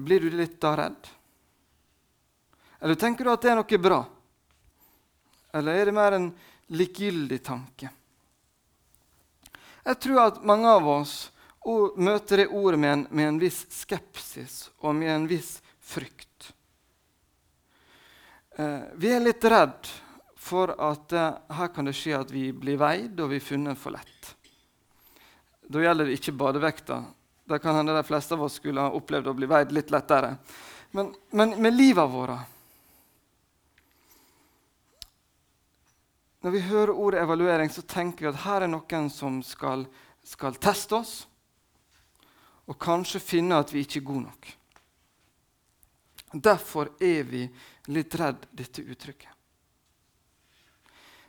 blir 0.00 0.24
du 0.24 0.32
litt 0.32 0.56
da 0.60 0.76
redd? 0.86 1.08
Eller 2.80 2.96
tenker 2.96 3.28
du 3.28 3.36
at 3.36 3.44
det 3.44 3.52
er 3.52 3.60
noe 3.60 3.84
bra? 3.90 4.04
Eller 5.52 5.82
er 5.82 5.90
det 5.90 6.00
mer 6.00 6.16
en 6.16 6.32
likegyldig 6.72 7.44
tanke? 7.44 7.98
Jeg 9.82 9.98
tror 9.98 10.20
at 10.22 10.42
mange 10.46 10.70
av 10.70 10.86
oss 10.88 11.14
møter 11.98 12.42
det 12.42 12.50
ordet 12.54 12.78
med 12.80 12.92
en, 12.92 13.06
med 13.10 13.28
en 13.28 13.40
viss 13.42 13.64
skepsis 13.70 14.70
og 14.82 14.94
med 14.98 15.10
en 15.14 15.26
viss 15.30 15.56
frykt. 15.82 16.52
Eh, 18.56 18.80
vi 18.94 19.10
er 19.14 19.22
litt 19.22 19.44
redd 19.44 19.90
for 20.38 20.74
at 20.74 21.14
eh, 21.16 21.34
her 21.58 21.70
kan 21.74 21.86
det 21.88 21.96
skje 21.96 22.18
at 22.18 22.30
vi 22.34 22.50
blir 22.52 22.78
veid 22.80 23.20
og 23.22 23.32
vi 23.32 23.40
er 23.40 23.46
funnet 23.46 23.78
for 23.78 23.94
lett. 23.94 24.32
Da 25.62 25.82
gjelder 25.82 26.10
det 26.10 26.18
ikke 26.18 26.34
badevekta. 26.36 27.02
Det 27.48 27.58
kan 27.62 27.78
hende 27.78 27.94
de 27.96 28.06
fleste 28.06 28.36
av 28.36 28.42
oss 28.46 28.58
skulle 28.60 28.82
ha 28.82 28.94
opplevd 28.94 29.30
å 29.30 29.36
bli 29.38 29.48
veid 29.50 29.72
litt 29.74 29.90
lettere. 29.94 30.36
Men, 30.92 31.14
men 31.32 31.56
med 31.62 31.74
livet 31.74 32.10
vårt 32.10 32.50
Når 36.42 36.50
vi 36.50 36.60
hører 36.60 36.90
ordet 36.90 37.22
evaluering, 37.22 37.70
så 37.70 37.82
tenker 37.82 38.26
vi 38.26 38.32
at 38.32 38.40
her 38.42 38.64
er 38.64 38.70
noen 38.70 39.10
som 39.14 39.38
skal, 39.46 39.84
skal 40.26 40.58
teste 40.58 40.96
oss, 40.98 41.12
og 42.66 42.78
kanskje 42.82 43.22
finne 43.22 43.60
at 43.62 43.70
vi 43.70 43.84
ikke 43.84 44.00
er 44.00 44.08
gode 44.08 44.24
nok. 44.26 44.48
Derfor 46.32 46.90
er 47.02 47.22
vi 47.28 47.44
litt 47.94 48.14
redd 48.18 48.48
dette 48.50 48.82
uttrykket. 48.82 49.30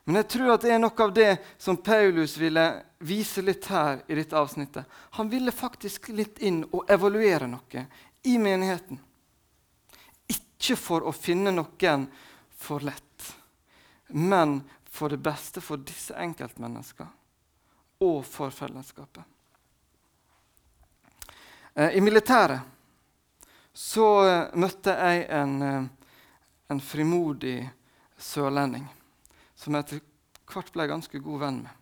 Men 0.03 0.20
jeg 0.20 0.27
tror 0.34 0.55
at 0.55 0.65
det 0.65 0.74
er 0.75 0.82
noe 0.82 1.05
av 1.05 1.13
det 1.15 1.29
som 1.62 1.77
Paulus 1.79 2.36
ville 2.39 2.65
vise 3.08 3.43
litt 3.46 3.70
her 3.72 4.01
i 4.12 4.17
dette 4.17 4.36
avsnittet. 4.36 4.84
Han 5.15 5.29
ville 5.32 5.53
faktisk 5.55 6.10
litt 6.12 6.41
inn 6.43 6.63
og 6.72 6.89
evaluere 6.91 7.48
noe 7.48 7.86
i 8.27 8.36
menigheten. 8.41 9.00
Ikke 10.27 10.75
for 10.79 11.08
å 11.08 11.15
finne 11.15 11.53
noen 11.55 12.08
for 12.63 12.84
lett, 12.84 13.29
men 14.10 14.62
for 14.94 15.10
det 15.10 15.18
beste 15.18 15.62
for 15.62 15.82
disse 15.82 16.14
enkeltmenneskene 16.14 17.10
og 18.06 18.20
for 18.28 18.54
fellesskapet. 18.54 19.24
Eh, 21.74 21.98
I 21.98 22.02
militæret 22.02 22.62
så 23.74 24.08
eh, 24.28 24.54
møtte 24.54 24.94
jeg 24.94 25.26
en, 25.34 25.56
eh, 25.66 25.88
en 26.70 26.82
frimodig 26.82 27.58
sørlending 28.22 28.86
som 29.58 29.74
jeg 29.74 29.88
etter 29.88 30.04
hvert 30.54 30.74
ble 30.76 30.90
ganske 30.92 31.24
god 31.26 31.42
venn 31.48 31.64
med. 31.64 31.80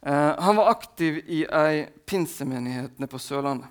Han 0.00 0.56
var 0.56 0.70
aktiv 0.70 1.18
i 1.28 1.42
ei 1.44 1.82
pinsemenighet 2.08 2.94
nede 2.96 3.10
på 3.10 3.18
Sørlandet. 3.20 3.68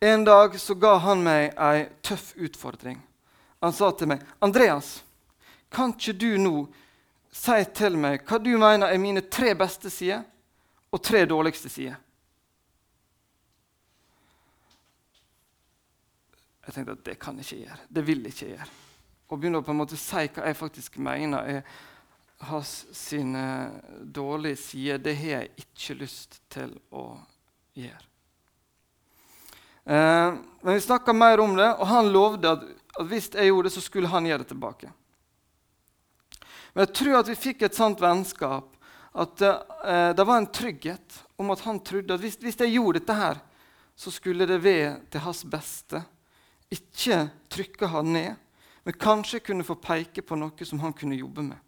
En 0.00 0.24
dag 0.24 0.56
så 0.60 0.72
ga 0.80 0.94
han 1.04 1.20
meg 1.26 1.50
ei 1.60 1.82
tøff 2.00 2.30
utfordring. 2.40 3.02
Han 3.60 3.76
sa 3.76 3.90
til 3.90 4.08
meg, 4.08 4.22
'Andreas' 4.40 5.02
Kan 5.74 5.94
ikke 5.94 6.14
du 6.18 6.30
nå 6.38 6.54
si 7.34 7.58
til 7.74 7.98
meg 7.98 8.22
hva 8.28 8.38
du 8.38 8.52
mener 8.54 8.88
er 8.88 9.02
mine 9.02 9.24
tre 9.26 9.56
beste 9.58 9.90
sider 9.90 10.22
og 10.94 11.02
tre 11.02 11.24
dårligste 11.26 11.72
sider? 11.72 11.98
Jeg 16.64 16.76
tenkte 16.76 16.94
at 16.96 17.04
det 17.04 17.18
kan 17.20 17.36
jeg 17.36 17.44
ikke 17.44 17.64
gjøre. 17.66 17.82
Det 17.88 18.06
vil 18.06 18.22
jeg 18.24 18.32
ikke 18.32 18.52
gjøre. 18.54 18.70
Og 19.28 19.40
begynne 19.40 19.60
å 19.60 19.66
på 19.66 19.74
en 19.74 19.82
måte 19.82 19.98
si 20.00 20.22
hva 20.30 20.46
jeg 20.48 20.56
faktisk 20.56 20.96
mener 21.02 21.50
er 21.58 21.82
hans 22.44 22.72
sine 22.92 23.44
dårlige 24.02 24.56
sider, 24.60 24.98
det 24.98 25.14
har 25.16 25.38
jeg 25.38 25.64
ikke 25.64 25.96
lyst 26.00 26.40
til 26.52 26.72
å 26.92 27.06
gjøre. 27.78 28.04
Eh, 29.84 30.34
men 30.60 30.74
vi 30.74 30.80
snakka 30.80 31.12
mer 31.12 31.40
om 31.40 31.56
det, 31.56 31.70
og 31.78 31.88
han 31.88 32.10
lovde 32.12 32.52
at, 32.56 32.66
hvis 33.08 33.30
jeg 33.34 33.50
gjorde 33.50 33.68
det, 33.68 33.74
så 33.76 33.84
skulle 33.84 34.12
han 34.12 34.26
gjøre 34.28 34.44
det 34.44 34.50
tilbake. 34.52 34.92
Men 36.74 36.86
jeg 36.86 36.94
tror 36.98 37.20
at 37.20 37.30
vi 37.30 37.38
fikk 37.38 37.62
et 37.62 37.76
sånt 37.76 38.00
vennskap 38.02 38.72
at 39.14 39.42
eh, 39.46 40.10
det 40.16 40.24
var 40.26 40.40
en 40.40 40.50
trygghet 40.50 41.20
om 41.38 41.52
at 41.54 41.62
han 41.62 41.78
trodde 41.86 42.16
at 42.16 42.22
hvis, 42.22 42.38
hvis 42.42 42.58
jeg 42.58 42.74
gjorde 42.74 42.98
dette 42.98 43.14
her, 43.14 43.38
så 43.94 44.10
skulle 44.10 44.46
det 44.50 44.58
være 44.62 44.96
til 45.10 45.22
hans 45.22 45.44
beste. 45.46 46.00
Ikke 46.74 47.28
trykke 47.52 47.90
han 47.92 48.10
ned, 48.10 48.32
men 48.82 48.98
kanskje 48.98 49.42
kunne 49.46 49.66
få 49.66 49.78
peke 49.78 50.24
på 50.26 50.38
noe 50.38 50.66
som 50.66 50.82
han 50.82 50.96
kunne 50.98 51.18
jobbe 51.18 51.46
med. 51.46 51.60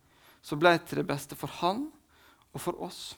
Så 0.43 0.59
ble 0.59 0.75
det 0.75 0.89
til 0.91 1.01
det 1.01 1.07
beste 1.07 1.39
for 1.39 1.55
han 1.63 1.87
og 2.51 2.63
for 2.63 2.83
oss. 2.83 3.15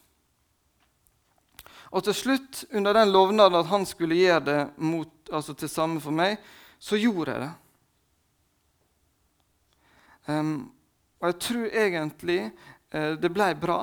Og 1.88 2.04
til 2.04 2.16
slutt, 2.16 2.66
under 2.76 2.92
den 2.92 3.12
lovnaden 3.14 3.62
at 3.62 3.70
han 3.70 3.86
skulle 3.88 4.18
gjøre 4.18 4.44
det 4.44 4.60
mot, 4.76 5.12
altså 5.32 5.54
til 5.56 5.72
samme 5.72 6.02
for 6.04 6.12
meg, 6.12 6.36
så 6.78 7.00
gjorde 7.00 7.32
jeg 7.32 7.46
det. 7.46 7.52
Um, 10.28 10.68
og 11.18 11.30
jeg 11.30 11.38
tror 11.42 11.78
egentlig 11.84 12.40
eh, 12.44 13.14
det 13.18 13.30
ble 13.34 13.50
bra. 13.58 13.82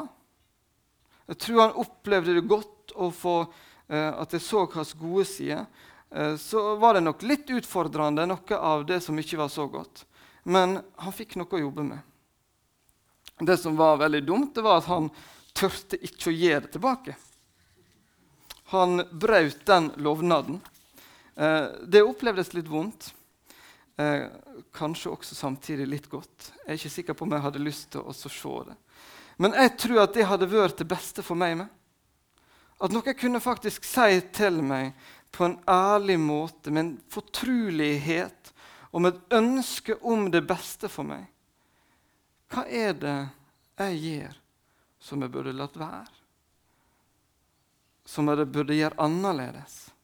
Jeg 1.27 1.39
tror 1.41 1.61
han 1.61 1.79
opplevde 1.81 2.35
det 2.37 2.45
godt 2.47 2.93
å 2.95 3.09
få 3.11 3.35
eh, 3.43 4.11
at 4.11 4.33
jeg 4.35 4.43
så 4.45 4.65
hans 4.73 4.93
gode 4.97 5.25
sider. 5.27 5.65
Eh, 6.09 6.35
så 6.39 6.75
var 6.79 6.95
det 6.95 7.05
nok 7.05 7.25
litt 7.27 7.49
utfordrende, 7.49 8.27
noe 8.29 8.59
av 8.59 8.85
det 8.87 9.01
som 9.03 9.17
ikke 9.19 9.39
var 9.41 9.51
så 9.51 9.67
godt. 9.67 10.05
Men 10.45 10.79
han 11.01 11.15
fikk 11.15 11.35
noe 11.39 11.57
å 11.57 11.63
jobbe 11.65 11.87
med. 11.87 11.99
Det 13.41 13.57
som 13.59 13.75
var 13.75 13.97
veldig 13.99 14.21
dumt, 14.23 14.53
det 14.55 14.63
var 14.63 14.79
at 14.79 14.87
han 14.87 15.09
tørte 15.55 15.99
ikke 15.99 16.29
å 16.31 16.35
gi 16.35 16.53
det 16.53 16.71
tilbake. 16.75 17.17
Han 18.71 19.03
brøt 19.11 19.65
den 19.67 19.91
lovnaden. 19.97 20.61
Eh, 21.35 21.67
det 21.83 22.05
opplevdes 22.05 22.53
litt 22.55 22.69
vondt. 22.71 23.11
Eh, 23.97 24.27
kanskje 24.75 25.11
også 25.11 25.35
samtidig 25.35 25.87
litt 25.87 26.09
godt. 26.11 26.51
Jeg 26.65 26.67
er 26.67 26.79
ikke 26.79 26.95
sikker 26.97 27.15
på 27.15 27.23
om 27.23 27.35
jeg 27.35 27.45
hadde 27.45 27.63
lyst 27.63 27.91
til 27.93 28.03
å 28.03 28.13
se 28.15 28.55
det. 28.67 28.75
Men 29.39 29.55
jeg 29.55 29.75
tror 29.79 30.01
at 30.03 30.15
det 30.15 30.27
hadde 30.27 30.51
vært 30.51 30.81
det 30.81 30.87
beste 30.87 31.23
for 31.23 31.35
meg. 31.35 31.57
med. 31.57 31.67
At 32.79 32.91
noen 32.91 33.15
kunne 33.15 33.39
faktisk 33.39 33.83
si 33.87 34.19
til 34.35 34.61
meg 34.63 34.93
på 35.31 35.45
en 35.45 35.59
ærlig 35.67 36.19
måte, 36.19 36.71
med 36.71 36.79
en 36.79 37.01
fortrolighet 37.09 38.51
og 38.91 39.01
med 39.01 39.15
et 39.15 39.33
ønske 39.39 39.95
om 40.03 40.29
det 40.31 40.43
beste 40.47 40.87
for 40.91 41.03
meg. 41.03 41.25
Hva 42.51 42.65
er 42.67 42.93
det 42.93 43.17
jeg 43.79 43.99
gjør 44.03 44.37
som 44.99 45.21
jeg 45.21 45.31
burde 45.31 45.55
latt 45.55 45.75
være? 45.75 46.11
Som 48.05 48.27
jeg 48.27 48.47
burde 48.47 48.75
gjøre 48.75 48.99
annerledes? 49.01 49.94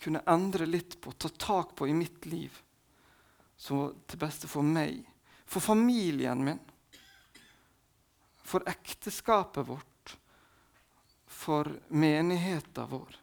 Kunne 0.00 0.22
endre 0.26 0.66
litt 0.66 0.98
på, 1.00 1.12
ta 1.12 1.28
tak 1.28 1.74
på 1.76 1.88
i 1.88 1.94
mitt 1.94 2.26
liv, 2.26 2.56
som 3.56 3.82
var 3.82 3.94
til 4.08 4.22
beste 4.22 4.48
for 4.48 4.66
meg, 4.66 5.02
for 5.44 5.60
familien 5.60 6.44
min, 6.44 6.60
for 8.40 8.64
ekteskapet 8.68 9.68
vårt, 9.68 10.16
for 11.26 11.68
menigheten 11.88 12.88
vår. 12.90 13.20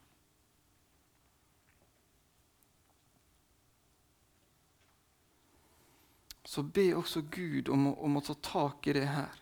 så 6.48 6.64
be 6.64 6.94
også 6.96 7.22
Gud 7.22 7.70
om, 7.70 7.90
om 8.00 8.18
å 8.18 8.22
ta 8.24 8.34
tak 8.34 8.88
i 8.88 8.94
det 8.96 9.04
her. 9.12 9.34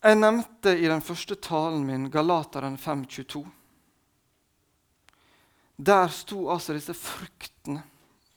Jeg 0.00 0.16
nevnte 0.16 0.72
i 0.74 0.88
den 0.88 1.04
første 1.04 1.36
talen 1.44 1.84
min 1.84 2.08
Galateren 2.12 2.78
5.22. 2.80 3.44
Der 5.76 6.08
sto 6.08 6.50
altså 6.50 6.76
disse 6.76 6.94
fruktene, 6.94 7.82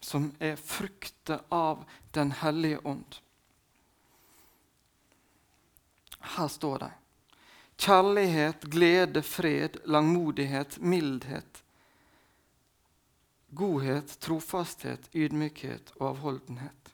som 0.02 0.32
er 0.40 0.56
frukter 0.56 1.44
av 1.54 1.86
Den 2.16 2.32
hellige 2.32 2.80
ånd. 2.88 3.20
Her 6.38 6.48
står 6.50 6.80
de. 6.82 6.90
Kjærlighet, 7.78 8.66
glede, 8.74 9.22
fred, 9.22 9.78
langmodighet, 9.86 10.80
mildhet, 10.82 11.62
godhet, 13.54 14.18
trofasthet, 14.20 15.10
ydmykhet 15.14 15.94
og 16.00 16.08
avholdenhet. 16.16 16.94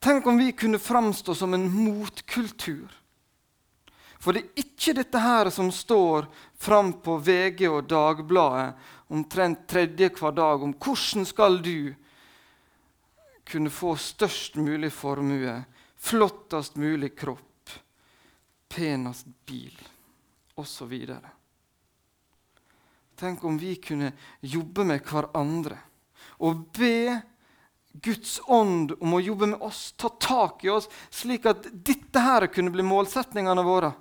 Tenk 0.00 0.26
om 0.26 0.38
vi 0.40 0.52
kunne 0.52 0.80
framstå 0.80 1.34
som 1.34 1.54
en 1.54 1.68
motkultur. 1.70 2.88
For 4.18 4.32
det 4.34 4.42
er 4.42 4.64
ikke 4.64 4.94
dette 4.96 5.20
her 5.20 5.50
som 5.54 5.70
står 5.74 6.28
fram 6.58 6.94
på 7.04 7.18
VG 7.22 7.66
og 7.68 7.88
Dagbladet 7.90 8.74
omtrent 9.12 9.66
tredje 9.70 10.10
hver 10.16 10.34
dag 10.34 10.62
om 10.64 10.74
hvordan 10.74 11.26
skal 11.28 11.60
du 11.62 11.94
kunne 13.46 13.70
få 13.70 13.94
størst 14.00 14.56
mulig 14.58 14.90
formue, 14.90 15.54
flottest 15.96 16.76
mulig 16.76 17.12
kropp, 17.18 17.70
penest 18.68 19.28
bil 19.46 19.76
osv. 20.58 20.94
Tenk 23.16 23.44
om 23.44 23.58
vi 23.58 23.76
kunne 23.80 24.10
jobbe 24.40 24.84
med 24.84 25.04
hverandre 25.06 25.78
og 26.44 26.66
be 26.76 27.20
Guds 28.02 28.40
ånd 28.52 28.92
om 29.00 29.14
å 29.16 29.22
jobbe 29.22 29.46
med 29.54 29.62
oss, 29.64 29.94
ta 29.96 30.10
tak 30.20 30.66
i 30.66 30.68
oss, 30.68 30.88
slik 31.08 31.46
at 31.48 31.64
dette 31.72 32.20
her 32.20 32.44
kunne 32.52 32.74
bli 32.74 32.84
målsetningene 32.84 33.64
våre. 33.64 33.94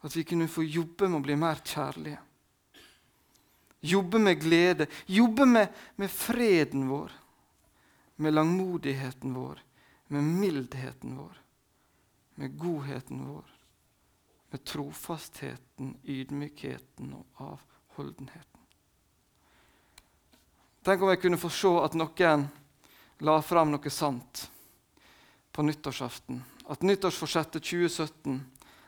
At 0.00 0.16
vi 0.16 0.24
kunne 0.24 0.48
få 0.48 0.64
jobbe 0.64 1.08
med 1.08 1.20
å 1.20 1.24
bli 1.24 1.36
mer 1.36 1.60
kjærlige. 1.64 2.18
Jobbe 3.80 4.20
med 4.20 4.40
glede. 4.40 4.86
Jobbe 5.06 5.46
med, 5.48 5.68
med 5.96 6.10
freden 6.12 6.88
vår. 6.88 7.12
Med 8.16 8.34
langmodigheten 8.34 9.34
vår. 9.36 9.62
Med 10.08 10.24
mildheten 10.24 11.16
vår. 11.16 11.40
Med 12.40 12.58
godheten 12.58 13.24
vår 13.28 13.56
med 14.50 14.64
trofastheten, 14.64 15.96
ydmykheten 16.04 17.12
og 17.14 17.26
avholdenheten. 17.38 18.60
Tenk 20.82 21.02
om 21.02 21.12
jeg 21.12 21.20
kunne 21.22 21.38
få 21.38 21.50
se 21.54 21.70
at 21.84 21.94
noen 21.98 22.48
la 23.26 23.36
fram 23.44 23.70
noe 23.70 23.92
sant 23.92 24.46
på 25.52 25.62
nyttårsaften. 25.66 26.40
At 26.72 26.82
nyttårsforsettet 26.86 27.62
2017 27.62 28.40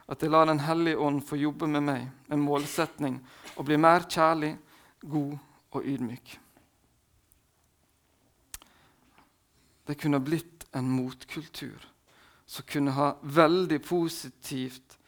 at 0.07 0.23
jeg 0.23 0.31
lar 0.31 0.47
Den 0.47 0.61
hellige 0.61 0.99
ånd 0.99 1.23
få 1.27 1.37
jobbe 1.37 1.67
med 1.67 1.83
meg 1.83 2.09
med 2.29 2.43
målsetning 2.43 3.21
å 3.57 3.63
bli 3.63 3.77
mer 3.77 4.07
kjærlig, 4.09 4.57
god 5.03 5.39
og 5.73 5.87
ydmyk. 5.87 6.39
Det 9.87 9.99
kunne 9.99 10.23
blitt 10.23 10.67
en 10.73 10.89
motkultur 10.89 11.89
som 12.47 12.67
kunne 12.69 12.95
ha 12.97 13.15
veldig 13.23 13.81
positivt 13.85 14.99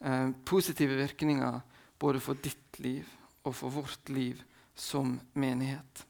eh, 0.00 0.30
positive 0.44 0.96
virkninger 0.96 1.60
både 1.98 2.20
for 2.20 2.38
ditt 2.38 2.78
liv 2.78 3.08
og 3.44 3.54
for 3.54 3.74
vårt 3.74 4.08
liv 4.08 4.40
som 4.74 5.18
menighet. 5.34 6.06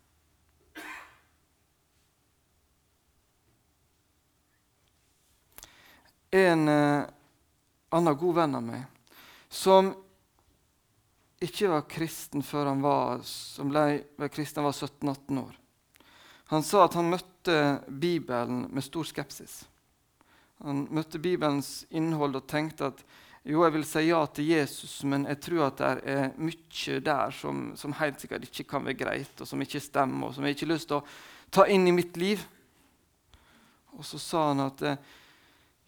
En 6.32 6.68
eh, 6.68 7.04
annen 7.92 8.18
god 8.18 8.38
venn 8.40 8.58
av 8.58 8.64
meg 8.66 8.88
som 9.52 9.92
ikke 11.42 11.68
var 11.72 11.88
kristen 11.90 12.44
før 12.46 12.70
han 12.70 12.84
var, 12.84 13.20
som 13.26 13.72
ble 13.72 14.28
kristen 14.32 14.64
var 14.64 14.72
17-18 14.72 15.40
år. 15.42 15.58
Han 16.52 16.64
sa 16.64 16.86
at 16.86 16.96
han 16.96 17.10
møtte 17.10 17.58
Bibelen 17.88 18.66
med 18.72 18.84
stor 18.84 19.06
skepsis. 19.08 19.62
Han 20.62 20.86
møtte 20.94 21.20
Bibelens 21.22 21.82
innhold 21.90 22.38
og 22.38 22.48
tenkte 22.48 22.92
at 22.92 23.02
jo, 23.42 23.64
jeg 23.64 23.74
vil 23.74 23.84
si 23.88 24.04
ja 24.06 24.20
til 24.30 24.52
Jesus, 24.52 25.00
men 25.10 25.24
jeg 25.26 25.40
tror 25.42 25.64
at 25.66 25.80
det 25.80 26.12
er 26.12 26.28
mye 26.38 26.98
der 27.02 27.32
som, 27.34 27.72
som 27.74 27.96
helt 27.98 28.22
sikkert 28.22 28.46
ikke 28.46 28.68
kan 28.70 28.84
være 28.86 29.00
greit, 29.00 29.32
og 29.42 29.48
som 29.50 29.64
ikke 29.64 29.82
stemmer, 29.82 30.28
og 30.28 30.36
som 30.36 30.46
jeg 30.46 30.54
ikke 30.54 30.68
har 30.68 30.74
lyst 30.76 30.90
til 30.92 31.00
å 31.00 31.06
ta 31.50 31.66
inn 31.66 31.88
i 31.90 31.94
mitt 31.96 32.20
liv. 32.22 32.44
Og 33.98 34.06
så 34.06 34.20
sa 34.22 34.44
han 34.52 34.62
at 34.68 34.84
eh, 34.86 35.10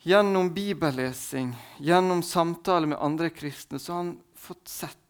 gjennom 0.05 0.51
bibellesing, 0.55 1.55
gjennom 1.81 2.23
samtale 2.23 2.87
med 2.91 3.01
andre 3.01 3.31
kristne, 3.33 3.79
så 3.81 3.93
har 3.93 4.03
han 4.03 4.15
fått 4.37 4.69
sett 4.69 5.01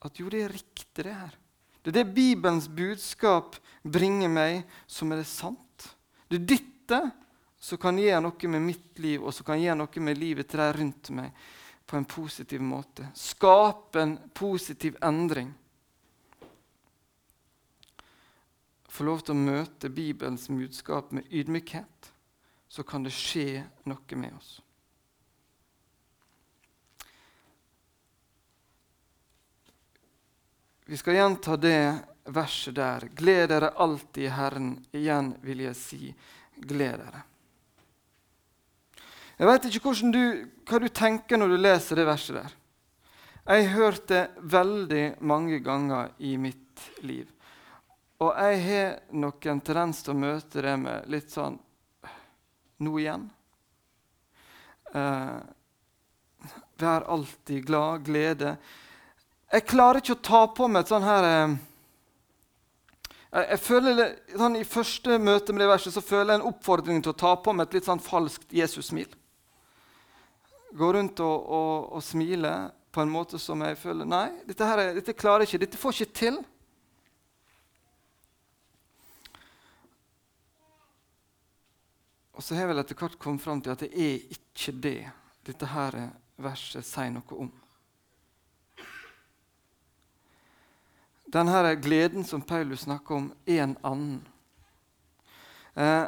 at 0.00 0.20
jo, 0.20 0.30
det 0.30 0.44
er 0.46 0.54
riktig, 0.54 1.04
det 1.04 1.12
her. 1.12 1.34
Det 1.82 1.90
er 1.90 1.96
det 2.00 2.14
Bibelens 2.14 2.68
budskap 2.70 3.56
bringer 3.82 4.30
meg, 4.30 4.60
som 4.86 5.12
er 5.12 5.22
det 5.22 5.28
sant. 5.28 5.88
Det 6.30 6.38
er 6.38 6.50
dette 6.54 7.00
som 7.58 7.80
kan 7.82 7.98
gjøre 7.98 8.22
noe 8.22 8.50
med 8.52 8.62
mitt 8.62 9.00
liv, 9.02 9.22
og 9.22 9.34
som 9.34 9.46
kan 9.48 9.60
gjøre 9.60 9.80
noe 9.80 10.04
med 10.06 10.20
livet 10.20 10.48
til 10.48 10.62
de 10.62 10.68
rundt 10.78 11.10
meg 11.18 11.48
på 11.88 11.96
en 11.98 12.06
positiv 12.08 12.62
måte. 12.62 13.08
Skape 13.16 14.02
en 14.02 14.14
positiv 14.36 14.96
endring. 15.02 15.50
Få 18.88 19.06
lov 19.08 19.24
til 19.24 19.34
å 19.34 19.42
møte 19.42 19.90
Bibelens 19.92 20.48
budskap 20.52 21.12
med 21.16 21.26
ydmykhet, 21.32 22.12
så 22.68 22.84
kan 22.84 23.04
det 23.04 23.14
skje 23.16 23.62
noe 23.88 24.18
med 24.20 24.34
oss. 24.36 24.58
Vi 30.88 30.96
skal 30.96 31.18
gjenta 31.18 31.56
det 31.56 31.98
verset 32.32 32.74
der. 32.74 33.08
Gled 33.16 33.48
dere 33.50 33.68
alltid 33.76 34.24
i 34.24 34.30
Herren. 34.32 34.70
Igjen 34.92 35.34
vil 35.44 35.66
jeg 35.66 35.76
si, 35.76 36.14
gled 36.56 37.02
dere. 37.02 37.24
Jeg 39.38 39.46
vet 39.46 39.68
ikke 39.68 39.92
du, 40.10 40.22
hva 40.66 40.80
du 40.80 40.88
tenker 40.88 41.38
når 41.38 41.52
du 41.52 41.56
leser 41.60 42.00
det 42.00 42.08
verset 42.08 42.40
der. 42.40 42.56
Jeg 43.48 43.68
har 43.68 43.76
hørt 43.76 44.08
det 44.08 44.24
veldig 44.40 45.04
mange 45.20 45.60
ganger 45.64 46.10
i 46.18 46.36
mitt 46.36 46.88
liv. 47.00 47.28
Og 48.18 48.32
jeg 48.34 48.64
har 48.64 48.98
nok 49.12 49.46
en 49.46 49.60
tendens 49.60 50.02
til 50.02 50.16
å 50.16 50.20
møte 50.24 50.64
det 50.64 50.74
med 50.80 51.06
litt 51.12 51.30
sånn 51.30 51.60
Nå 52.78 52.98
igjen? 53.00 53.24
Eh, 54.94 55.38
vær 56.78 57.06
alltid 57.10 57.64
glad, 57.66 58.04
glede. 58.06 58.56
Jeg 59.52 59.66
klarer 59.66 60.02
ikke 60.02 60.14
å 60.14 60.26
ta 60.28 60.42
på 60.54 60.68
meg 60.70 60.84
et 60.84 60.92
sånn 60.92 61.06
her 61.06 61.26
eh, 61.28 61.56
jeg 63.28 63.60
føler 63.60 64.14
sånn, 64.32 64.56
I 64.56 64.64
første 64.64 65.18
møte 65.20 65.52
med 65.52 65.60
det 65.60 65.68
verset 65.68 65.92
så 65.92 66.00
føler 66.04 66.32
jeg 66.32 66.40
en 66.40 66.48
oppfordring 66.48 67.02
til 67.04 67.12
å 67.12 67.18
ta 67.18 67.34
på 67.36 67.52
meg 67.52 67.68
et 67.68 67.78
litt 67.78 67.88
sånn 67.88 68.00
falskt 68.00 68.54
Jesus-smil 68.56 69.10
Gå 70.78 70.92
rundt 70.94 71.20
og, 71.24 71.36
og, 71.44 71.90
og 71.96 72.04
smiler 72.04 72.70
på 72.92 73.02
en 73.04 73.12
måte 73.12 73.40
som 73.40 73.60
jeg 73.64 73.76
føler 73.80 74.08
Nei, 74.08 74.28
dette, 74.48 74.64
her, 74.68 74.82
dette 74.96 75.16
klarer 75.16 75.44
jeg 75.44 75.52
ikke. 75.52 75.60
Dette 75.64 75.80
får 75.80 75.94
ikke 75.94 76.16
til. 76.18 76.38
Og 82.38 82.44
så 82.44 82.54
har 82.54 82.62
jeg 82.62 82.70
vel 82.70 82.78
etter 82.84 82.98
hvert 83.00 83.18
kommet 83.18 83.42
fram 83.42 83.58
til 83.58 83.72
at 83.74 83.80
det 83.82 83.88
er 83.98 84.20
ikke 84.30 84.72
det 84.78 85.00
dette 85.48 85.66
her 85.72 85.96
verset 86.38 86.86
sier 86.86 87.10
noe 87.10 87.34
om. 87.34 87.48
Denne 91.26 91.74
gleden 91.82 92.22
som 92.24 92.44
Paulus 92.46 92.86
snakker 92.86 93.18
om, 93.18 93.26
er 93.42 93.64
en 93.64 93.74
annen. 93.82 94.22
Eh, 95.74 96.06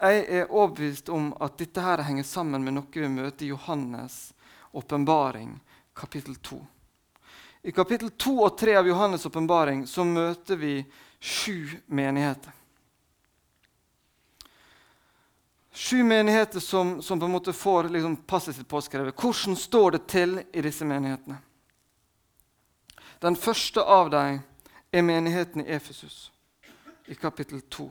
jeg 0.00 0.24
er 0.40 0.48
overbevist 0.48 1.12
om 1.12 1.28
at 1.44 1.60
dette 1.60 1.84
her 1.84 2.02
henger 2.08 2.24
sammen 2.24 2.64
med 2.64 2.78
noe 2.80 2.88
vi 2.96 3.12
møter 3.12 3.46
i 3.46 3.52
Johannes' 3.52 4.32
åpenbaring, 4.72 5.58
kapittel 5.92 6.40
2. 6.40 6.58
I 7.68 7.72
kapittel 7.76 8.10
2 8.16 8.38
og 8.48 8.58
3 8.58 8.80
av 8.80 8.88
Johannes' 8.88 9.28
åpenbaring 9.28 9.84
møter 10.08 10.56
vi 10.56 10.78
sju 11.20 11.68
menigheter. 11.86 12.56
Sju 15.76 16.00
menigheter 16.04 16.60
som, 16.60 17.02
som, 17.02 17.20
på 17.20 17.28
en 17.28 17.34
måte 17.34 17.52
får 17.52 17.90
liksom, 17.92 18.16
passet 18.16 18.56
sitt 18.56 18.68
påskrevet. 18.68 19.12
Hvordan 19.20 19.56
står 19.60 19.90
det 19.98 20.06
til 20.08 20.38
i 20.52 20.64
disse 20.64 20.86
menighetene? 20.88 21.36
Den 23.20 23.36
første 23.36 23.84
av 23.84 24.08
dem 24.12 24.40
er 24.92 25.04
menigheten 25.04 25.64
i 25.64 25.68
Efesus, 25.76 26.30
i 27.06 27.14
kapittel 27.14 27.60
2 27.60 27.90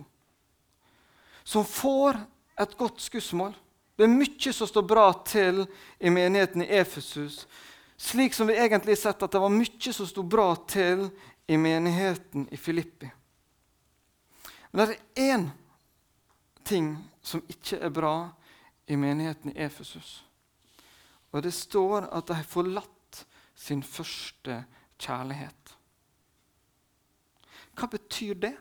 som 1.46 1.66
får 1.66 2.18
et 2.58 2.78
godt 2.78 3.02
skussmål. 3.02 3.54
Det 3.96 4.04
er 4.04 4.12
mye 4.12 4.54
som 4.54 4.68
står 4.68 4.86
bra 4.90 5.06
til 5.28 5.62
i 6.00 6.10
menigheten 6.10 6.64
i 6.66 6.72
Efesus. 6.80 7.46
Slik 7.98 8.34
som 8.34 8.50
vi 8.50 8.58
egentlig 8.58 8.96
har 8.96 9.04
sett 9.04 9.24
at 9.24 9.32
det 9.32 9.42
var 9.44 9.54
mye 9.54 9.94
som 9.94 10.10
sto 10.10 10.24
bra 10.26 10.50
til 10.68 11.06
i 11.48 11.58
menigheten 11.62 12.48
i 12.52 12.58
Filippi. 12.58 13.12
Men 14.74 14.82
det 14.82 14.98
er 14.98 15.30
én 15.36 15.46
ting 16.66 16.96
som 17.22 17.44
ikke 17.50 17.80
er 17.80 17.94
bra 17.94 18.16
i 18.88 18.98
menigheten 18.98 19.54
i 19.54 19.60
Efesus. 19.66 20.24
Og 21.32 21.44
det 21.44 21.54
står 21.54 22.10
at 22.12 22.28
de 22.28 22.38
har 22.38 22.48
forlatt 22.48 23.26
sin 23.56 23.84
første 23.84 24.64
kjærlighet. 25.00 25.76
Hva 27.76 27.90
betyr 27.92 28.38
det? 28.40 28.54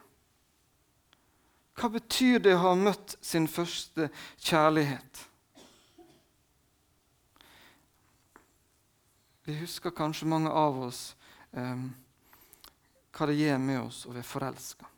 Hva 1.74 1.90
betyr 1.90 2.42
det 2.42 2.54
å 2.54 2.62
ha 2.68 2.74
møtt 2.78 3.16
sin 3.22 3.46
første 3.50 4.08
kjærlighet? 4.38 5.22
Vi 9.44 9.58
husker 9.58 9.92
kanskje 9.92 10.30
mange 10.30 10.50
av 10.50 10.78
oss 10.86 11.02
eh, 11.52 11.86
hva 13.14 13.26
det 13.28 13.38
gjør 13.38 13.58
med 13.60 13.80
oss 13.82 14.04
å 14.08 14.14
være 14.14 14.26
forelska. 14.26 14.93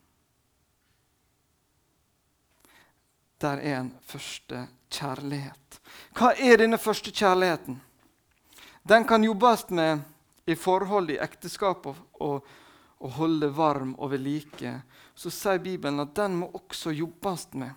Der 3.41 3.61
er 3.61 3.79
en 3.79 3.91
første 4.01 4.67
kjærlighet. 4.89 5.79
Hva 6.17 6.33
er 6.33 6.57
denne 6.57 6.79
første 6.81 7.11
kjærligheten? 7.11 7.81
Den 8.87 9.05
kan 9.07 9.23
jobbes 9.23 9.69
med 9.69 9.99
i 10.47 10.55
forhold 10.55 11.11
i 11.11 11.19
ekteskap 11.21 11.85
og, 11.85 11.97
og, 12.23 12.47
og 13.03 13.11
holde 13.19 13.49
varm 13.55 13.95
og 13.99 14.11
ved 14.11 14.23
like. 14.23 14.73
Så 15.15 15.29
sier 15.33 15.59
Bibelen 15.59 15.99
at 15.99 16.15
den 16.15 16.39
må 16.39 16.51
også 16.53 16.95
jobbes 16.95 17.49
med 17.53 17.75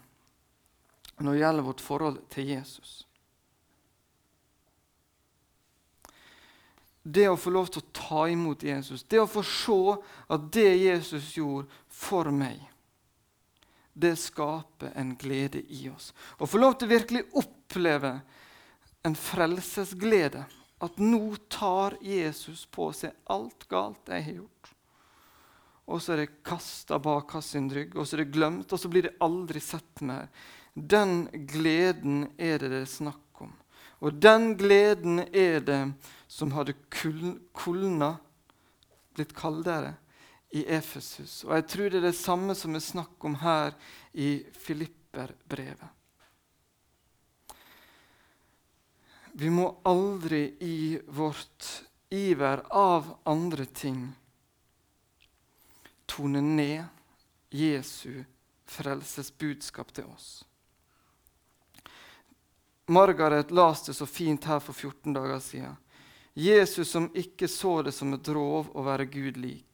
når 1.21 1.35
det 1.35 1.41
gjelder 1.43 1.65
vårt 1.67 1.81
forhold 1.85 2.19
til 2.33 2.47
Jesus. 2.49 2.93
Det 7.03 7.27
å 7.29 7.37
få 7.37 7.53
lov 7.53 7.69
til 7.69 7.83
å 7.83 7.93
ta 7.97 8.23
imot 8.33 8.63
Jesus, 8.65 9.03
det 9.05 9.21
å 9.21 9.29
få 9.29 9.43
se 9.45 9.79
at 10.33 10.47
det 10.53 10.71
Jesus 10.81 11.35
gjorde 11.37 11.69
for 11.93 12.31
meg 12.33 12.61
det 14.01 14.17
skaper 14.17 14.93
en 14.97 15.15
glede 15.21 15.63
i 15.69 15.89
oss. 15.93 16.11
Å 16.39 16.49
få 16.49 16.61
lov 16.61 16.79
til 16.81 16.91
virkelig 16.91 17.27
oppleve 17.37 18.15
en 19.07 19.17
frelsesglede. 19.17 20.45
At 20.81 21.01
nå 21.03 21.37
tar 21.53 21.99
Jesus 22.01 22.65
på 22.73 22.89
seg 22.97 23.13
alt 23.29 23.67
galt 23.69 24.09
jeg 24.09 24.25
har 24.25 24.39
gjort. 24.41 24.71
Og 25.91 26.01
så 26.01 26.15
er 26.15 26.23
det 26.23 26.43
kasta 26.47 27.01
bak 27.03 27.35
hans 27.35 27.51
rygg, 27.75 27.97
og 27.99 28.07
så 28.07 28.17
er 28.17 28.23
det 28.23 28.33
glemt, 28.37 28.71
og 28.71 28.79
så 28.79 28.89
blir 28.89 29.09
det 29.09 29.17
aldri 29.21 29.61
sett 29.61 30.05
mer. 30.07 30.29
Den 30.75 31.27
gleden 31.51 32.29
er 32.39 32.61
det 32.63 32.71
det 32.71 32.85
er 32.85 32.93
snakk 32.93 33.43
om. 33.43 33.51
Og 34.01 34.21
den 34.23 34.55
gleden 34.57 35.25
er 35.35 35.59
det 35.67 35.81
som 36.31 36.55
hadde 36.55 36.77
kulna, 36.95 38.15
blitt 39.19 39.35
kaldere, 39.37 39.97
i 40.51 40.65
Efesus. 40.67 41.45
Og 41.45 41.55
jeg 41.55 41.67
tror 41.71 41.91
det 41.91 42.01
er 42.01 42.09
det 42.09 42.19
samme 42.19 42.57
som 42.59 42.75
er 42.75 42.85
snakk 42.85 43.25
om 43.25 43.37
her 43.43 43.77
i 44.13 44.43
Filipperbrevet. 44.65 45.97
Vi 49.33 49.51
må 49.51 49.69
aldri 49.87 50.43
i 50.67 50.99
vårt 51.07 51.69
iver 52.11 52.65
av 52.75 53.13
andre 53.31 53.65
ting 53.65 54.09
tone 56.11 56.43
ned 56.43 56.83
Jesu 57.55 58.25
frelsesbudskap 58.67 59.93
til 59.95 60.11
oss. 60.11 60.43
Margaret 62.91 63.51
las 63.55 63.87
det 63.87 63.95
så 63.95 64.07
fint 64.07 64.45
her 64.51 64.59
for 64.59 64.75
14 64.75 65.15
dager 65.15 65.39
siden. 65.39 65.77
Jesus 66.35 66.91
som 66.91 67.07
ikke 67.15 67.47
så 67.49 67.83
det 67.87 67.95
som 67.95 68.11
et 68.15 68.29
rov 68.35 68.73
å 68.75 68.83
være 68.83 69.07
Gud 69.11 69.39
lik 69.39 69.70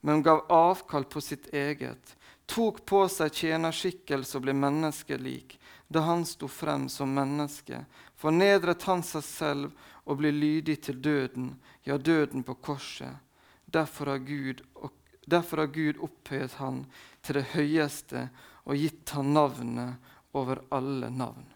men 0.00 0.22
gav 0.22 0.46
avkall 0.48 1.04
på 1.04 1.20
sitt 1.20 1.52
eget, 1.54 2.16
tok 2.46 2.84
på 2.86 3.04
seg 3.08 3.34
tjenerskikkelse 3.34 4.38
og 4.38 4.46
ble 4.46 4.54
menneskelik 4.56 5.58
da 5.90 6.04
han 6.06 6.24
sto 6.26 6.48
frem 6.48 6.88
som 6.88 7.12
menneske, 7.14 7.84
fornedret 8.16 8.86
han 8.86 9.02
seg 9.06 9.24
selv 9.26 9.86
og 10.06 10.20
ble 10.20 10.30
lydig 10.34 10.78
til 10.86 11.00
døden, 11.02 11.52
ja, 11.82 11.98
døden 11.98 12.44
på 12.46 12.54
korset. 12.62 13.18
Derfor 13.66 14.14
har 14.14 14.22
Gud, 14.22 14.62
derfor 15.26 15.64
har 15.64 15.72
Gud 15.74 15.98
opphøyet 16.02 16.56
han 16.62 16.84
til 17.22 17.40
det 17.40 17.48
høyeste 17.54 18.28
og 18.64 18.78
gitt 18.78 19.14
han 19.14 19.34
navnet 19.34 20.12
over 20.34 20.62
alle 20.70 21.10
navn. 21.10 21.46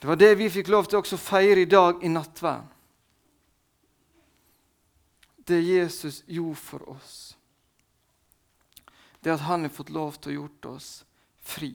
Det 0.00 0.08
var 0.08 0.20
det 0.20 0.34
vi 0.36 0.50
fikk 0.52 0.68
lov 0.72 0.88
til 0.88 1.00
å 1.00 1.20
feire 1.20 1.64
i 1.64 1.68
dag 1.70 2.02
i 2.04 2.12
nattverden 2.12 2.73
det 5.44 5.60
Jesus 5.60 6.22
gjorde 6.26 6.56
for 6.56 6.88
oss, 6.88 7.36
det 9.20 9.34
at 9.34 9.46
han 9.48 9.64
har 9.64 9.72
fått 9.72 9.92
lov 9.92 10.16
til 10.20 10.32
å 10.32 10.38
gjort 10.42 10.70
oss 10.74 10.88
fri. 11.40 11.72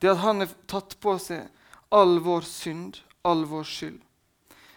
Det 0.00 0.12
at 0.12 0.22
han 0.24 0.40
har 0.44 0.52
tatt 0.68 0.96
på 1.00 1.16
seg 1.20 1.48
all 1.92 2.18
vår 2.24 2.44
synd, 2.48 3.00
all 3.24 3.44
vår 3.48 3.66
skyld. 3.68 4.00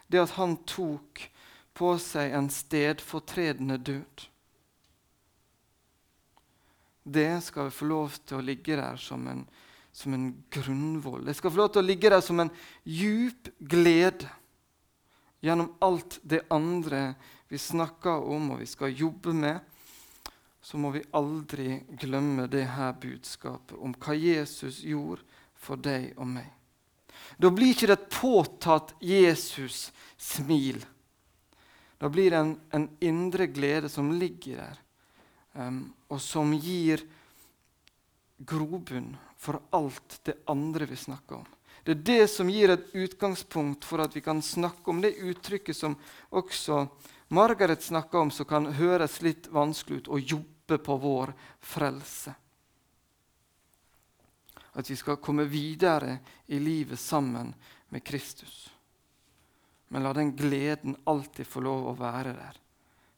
Det 0.07 0.23
at 0.23 0.35
han 0.39 0.57
tok 0.67 1.29
på 1.77 1.93
seg 2.01 2.33
en 2.35 2.49
stedfortredende 2.51 3.77
død. 3.77 4.25
Det 7.03 7.29
skal 7.45 7.69
vi 7.69 7.77
få 7.77 7.87
lov 7.89 8.17
til 8.27 8.39
å 8.39 8.45
ligge 8.45 8.75
der 8.77 8.99
som 9.01 9.23
en, 9.31 9.45
som 9.95 10.13
en 10.13 10.27
grunnvoll. 10.51 11.23
Det 11.25 11.37
skal 11.37 11.53
få 11.53 11.61
lov 11.61 11.71
til 11.73 11.83
å 11.83 11.87
ligge 11.87 12.11
der 12.11 12.23
som 12.25 12.41
en 12.43 12.51
djup 12.83 13.49
glede 13.59 14.27
gjennom 15.41 15.73
alt 15.79 16.19
det 16.21 16.45
andre 16.49 17.13
vi 17.49 17.57
snakker 17.57 18.23
om 18.29 18.51
og 18.53 18.61
vi 18.61 18.67
skal 18.69 18.95
jobbe 18.95 19.33
med, 19.33 19.59
så 20.61 20.77
må 20.77 20.91
vi 20.93 21.05
aldri 21.15 21.79
glemme 21.97 22.47
det 22.51 22.65
her 22.75 22.93
budskapet 22.99 23.77
om 23.79 23.95
hva 23.95 24.15
Jesus 24.17 24.83
gjorde 24.83 25.23
for 25.59 25.79
deg 25.81 26.11
og 26.19 26.27
meg. 26.29 26.49
Da 27.39 27.51
blir 27.53 27.73
ikke 27.73 27.89
det 27.89 27.97
et 27.97 28.09
påtatt 28.13 28.93
Jesus-smil. 29.03 30.81
Da 31.99 32.09
blir 32.11 32.31
det 32.31 32.39
en, 32.39 32.53
en, 32.75 32.87
indre 33.03 33.47
glede 33.51 33.89
som 33.91 34.11
ligger 34.15 34.61
der, 34.61 34.77
um, 35.53 35.81
og 36.07 36.21
som 36.23 36.53
gir 36.55 37.03
grobunn 38.39 39.11
for 39.39 39.59
alt 39.75 40.19
det 40.27 40.37
andre 40.51 40.87
vi 40.87 40.99
snakker 40.99 41.41
om. 41.41 41.49
Det 41.89 41.95
er 41.95 42.01
det 42.05 42.27
som 42.29 42.49
gir 42.53 42.69
et 42.69 42.91
utgangspunkt 42.93 43.81
for 43.81 44.03
at 44.03 44.13
vi 44.13 44.21
kan 44.21 44.43
snakke 44.45 44.91
om 44.91 44.99
det 45.01 45.15
uttrykket 45.25 45.73
som 45.73 45.95
også 46.29 46.83
Margaret 47.33 47.81
snakka 47.81 48.19
om, 48.19 48.29
som 48.29 48.45
kan 48.45 48.67
høres 48.77 49.15
litt 49.25 49.47
vanskelig 49.49 50.03
ut, 50.03 50.11
å 50.13 50.19
jobbe 50.21 50.77
på 50.85 50.97
vår 51.01 51.33
frelse. 51.65 52.35
At 54.77 54.85
vi 54.85 54.99
skal 55.01 55.17
komme 55.17 55.47
videre 55.49 56.19
i 56.45 56.61
livet 56.61 57.01
sammen 57.01 57.55
med 57.89 58.05
Kristus. 58.05 58.69
Men 59.89 60.05
la 60.05 60.13
den 60.13 60.35
gleden 60.37 60.93
alltid 61.09 61.49
få 61.49 61.65
lov 61.65 61.89
å 61.89 61.97
være 62.05 62.37
der. 62.37 62.63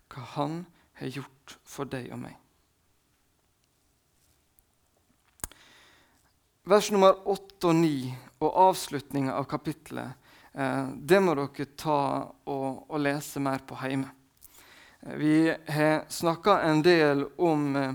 Hva 0.08 0.28
Han 0.40 0.60
har 1.04 1.16
gjort 1.20 1.60
for 1.68 1.92
deg 1.92 2.08
og 2.16 2.24
meg. 2.24 2.40
Vers 6.64 6.94
nummer 6.96 7.20
8 7.28 7.68
og 7.68 7.82
9 7.84 8.31
og 8.42 8.58
avslutninga 8.70 9.38
av 9.38 9.46
kapittelet 9.50 10.22
Eh, 10.54 10.88
det 10.88 11.20
må 11.20 11.36
dere 11.36 11.68
ta 11.80 12.00
og, 12.52 12.90
og 12.92 13.00
lese 13.00 13.40
mer 13.44 13.64
på 13.68 13.78
hjemme. 13.80 14.10
Eh, 15.02 15.16
vi 15.16 15.36
har 15.48 16.04
snakka 16.12 16.60
en 16.68 16.82
del 16.84 17.26
om, 17.38 17.76
eh, 17.76 17.94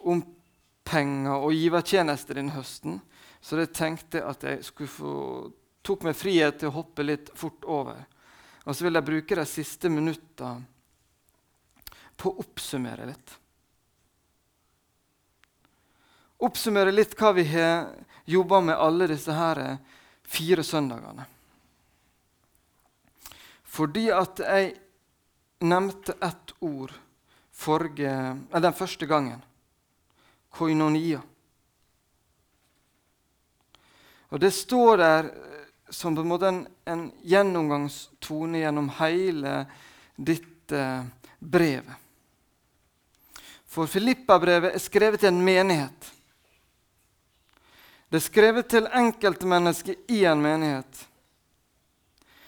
om, 0.00 0.24
penger 0.88 1.44
og 1.44 1.52
givertjenester 1.52 2.38
denne 2.38 2.54
høsten, 2.54 2.94
så 3.44 3.58
jeg 3.60 3.74
tenkte 3.76 4.22
at 4.24 4.44
jeg 4.46 4.62
skulle 4.64 4.88
få, 4.88 5.10
tok 5.84 6.06
meg 6.06 6.16
frihet 6.16 6.56
til 6.62 6.70
å 6.70 6.78
hoppe 6.78 7.04
litt 7.04 7.28
fort 7.36 7.66
over. 7.68 7.98
Og 8.64 8.72
så 8.72 8.86
vil 8.86 8.96
jeg 8.96 9.04
bruke 9.04 9.36
de 9.36 9.44
siste 9.48 9.90
minuttene 9.92 10.64
på 12.16 12.32
å 12.32 12.40
oppsummere 12.40 13.04
litt. 13.10 13.34
Oppsummere 16.38 16.92
litt 16.94 17.16
hva 17.18 17.32
vi 17.34 17.44
har 17.50 17.88
jobba 18.28 18.60
med 18.60 18.76
alle 18.78 19.08
disse 19.10 19.34
her 19.34 19.78
fire 20.22 20.62
søndagene. 20.62 21.24
Fordi 23.64 24.08
at 24.14 24.40
jeg 24.44 24.72
nevnte 25.66 26.14
ett 26.22 26.54
ord 26.60 26.92
forrige, 27.52 28.12
den 28.52 28.74
første 28.74 29.06
gangen. 29.06 29.42
Koinonia. 30.50 31.20
Og 34.28 34.40
Det 34.40 34.50
står 34.54 34.96
der 34.96 35.24
eh, 35.24 35.64
som 35.90 36.14
på 36.14 36.20
en 36.20 36.28
måte 36.28 36.48
en, 36.48 36.66
en 36.84 37.06
gjennomgangstone 37.24 38.60
gjennom 38.60 38.90
hele 38.98 39.62
dette 40.16 40.82
brevet. 41.38 41.96
For 43.68 43.88
Filippa-brevet 43.88 44.74
er 44.74 44.82
skrevet 44.82 45.22
til 45.22 45.32
en 45.32 45.44
menighet. 45.44 46.12
Det 48.08 48.16
er 48.16 48.24
skrevet 48.24 48.68
til 48.72 48.88
enkeltmennesker 48.88 49.98
i 50.08 50.22
en 50.24 50.40
menighet. 50.40 51.04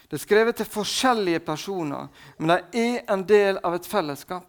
Det 0.09 0.17
er 0.17 0.25
skrevet 0.25 0.57
til 0.57 0.67
forskjellige 0.67 1.43
personer, 1.47 2.09
men 2.39 2.51
de 2.51 2.81
er 2.81 3.13
en 3.13 3.23
del 3.23 3.61
av 3.63 3.77
et 3.77 3.87
fellesskap. 3.87 4.49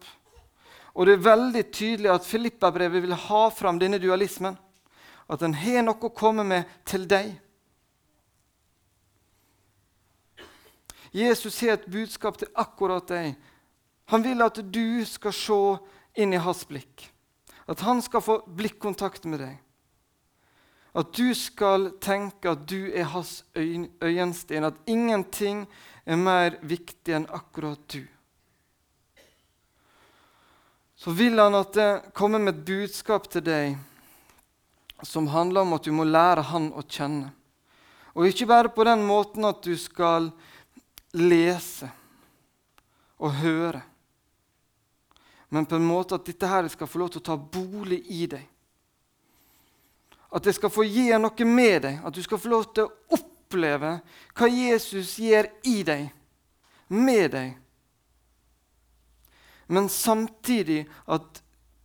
Og 0.92 1.06
det 1.06 1.14
er 1.16 1.24
veldig 1.24 1.62
tydelig 1.72 2.10
at 2.12 2.26
Filippa-brevet 2.26 3.04
vil 3.04 3.14
ha 3.28 3.42
fram 3.54 3.78
denne 3.80 4.00
dualismen. 4.02 4.56
At 5.28 5.40
den 5.40 5.54
har 5.56 5.84
noe 5.84 6.08
å 6.08 6.12
komme 6.12 6.44
med 6.44 6.68
til 6.88 7.06
deg. 7.08 7.30
Jesus 11.12 11.60
har 11.60 11.76
et 11.76 11.88
budskap 11.92 12.40
til 12.40 12.50
akkurat 12.56 13.08
deg. 13.08 13.36
Han 14.12 14.24
vil 14.24 14.42
at 14.44 14.58
du 14.72 15.04
skal 15.08 15.36
se 15.36 15.60
inn 16.20 16.32
i 16.34 16.40
hans 16.40 16.64
blikk. 16.68 17.06
At 17.68 17.84
han 17.86 18.02
skal 18.04 18.24
få 18.24 18.40
blikkontakt 18.48 19.28
med 19.28 19.44
deg. 19.44 19.60
At 20.92 21.12
du 21.16 21.32
skal 21.34 21.90
tenke 22.04 22.52
at 22.52 22.66
du 22.68 22.90
er 22.92 23.08
hans 23.14 23.44
øyensten, 23.56 24.64
at 24.64 24.80
ingenting 24.86 25.64
er 26.04 26.18
mer 26.20 26.58
viktig 26.60 27.14
enn 27.16 27.28
akkurat 27.32 27.80
du. 27.94 28.02
Så 30.96 31.10
vil 31.16 31.40
han 31.40 31.56
at 31.58 31.72
det 31.74 32.12
kommer 32.14 32.38
med 32.38 32.54
et 32.54 32.66
budskap 32.66 33.24
til 33.32 33.42
deg 33.42 33.78
som 35.02 35.26
handler 35.32 35.64
om 35.64 35.72
at 35.74 35.88
du 35.88 35.90
må 35.96 36.04
lære 36.06 36.44
han 36.52 36.68
å 36.78 36.84
kjenne. 36.86 37.32
Og 38.12 38.28
ikke 38.28 38.46
bare 38.46 38.70
på 38.70 38.84
den 38.86 39.02
måten 39.08 39.48
at 39.48 39.64
du 39.64 39.72
skal 39.80 40.28
lese 41.16 41.88
og 43.22 43.34
høre, 43.40 43.80
men 45.52 45.66
på 45.68 45.76
en 45.76 45.84
måte 45.84 46.16
at 46.16 46.28
dette 46.28 46.48
her 46.48 46.68
skal 46.72 46.88
få 46.88 47.02
lov 47.02 47.12
til 47.12 47.22
å 47.22 47.28
ta 47.32 47.36
bolig 47.36 47.98
i 48.12 48.26
deg. 48.30 48.46
At 50.32 50.44
det 50.46 50.54
skal 50.56 50.72
få 50.72 50.84
gjøre 50.88 51.20
noe 51.20 51.46
med 51.48 51.82
deg, 51.84 52.00
at 52.04 52.14
du 52.16 52.22
skal 52.24 52.40
få 52.40 52.52
lov 52.52 52.68
til 52.72 52.88
å 52.88 53.18
oppleve 53.18 53.98
hva 54.32 54.48
Jesus 54.48 55.18
gjør 55.20 55.50
i 55.68 55.82
deg, 55.84 56.06
med 56.88 57.34
deg. 57.34 57.50
Men 59.72 59.88
samtidig 59.92 60.86
at 61.04 61.42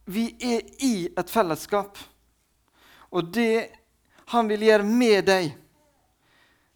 vi 0.07 0.29
er 0.39 0.63
i 0.83 1.09
et 1.11 1.29
fellesskap. 1.31 1.99
Og 3.11 3.31
det 3.35 3.67
han 4.31 4.47
vil 4.47 4.65
gjøre 4.67 4.87
med 4.87 5.27
deg, 5.27 5.51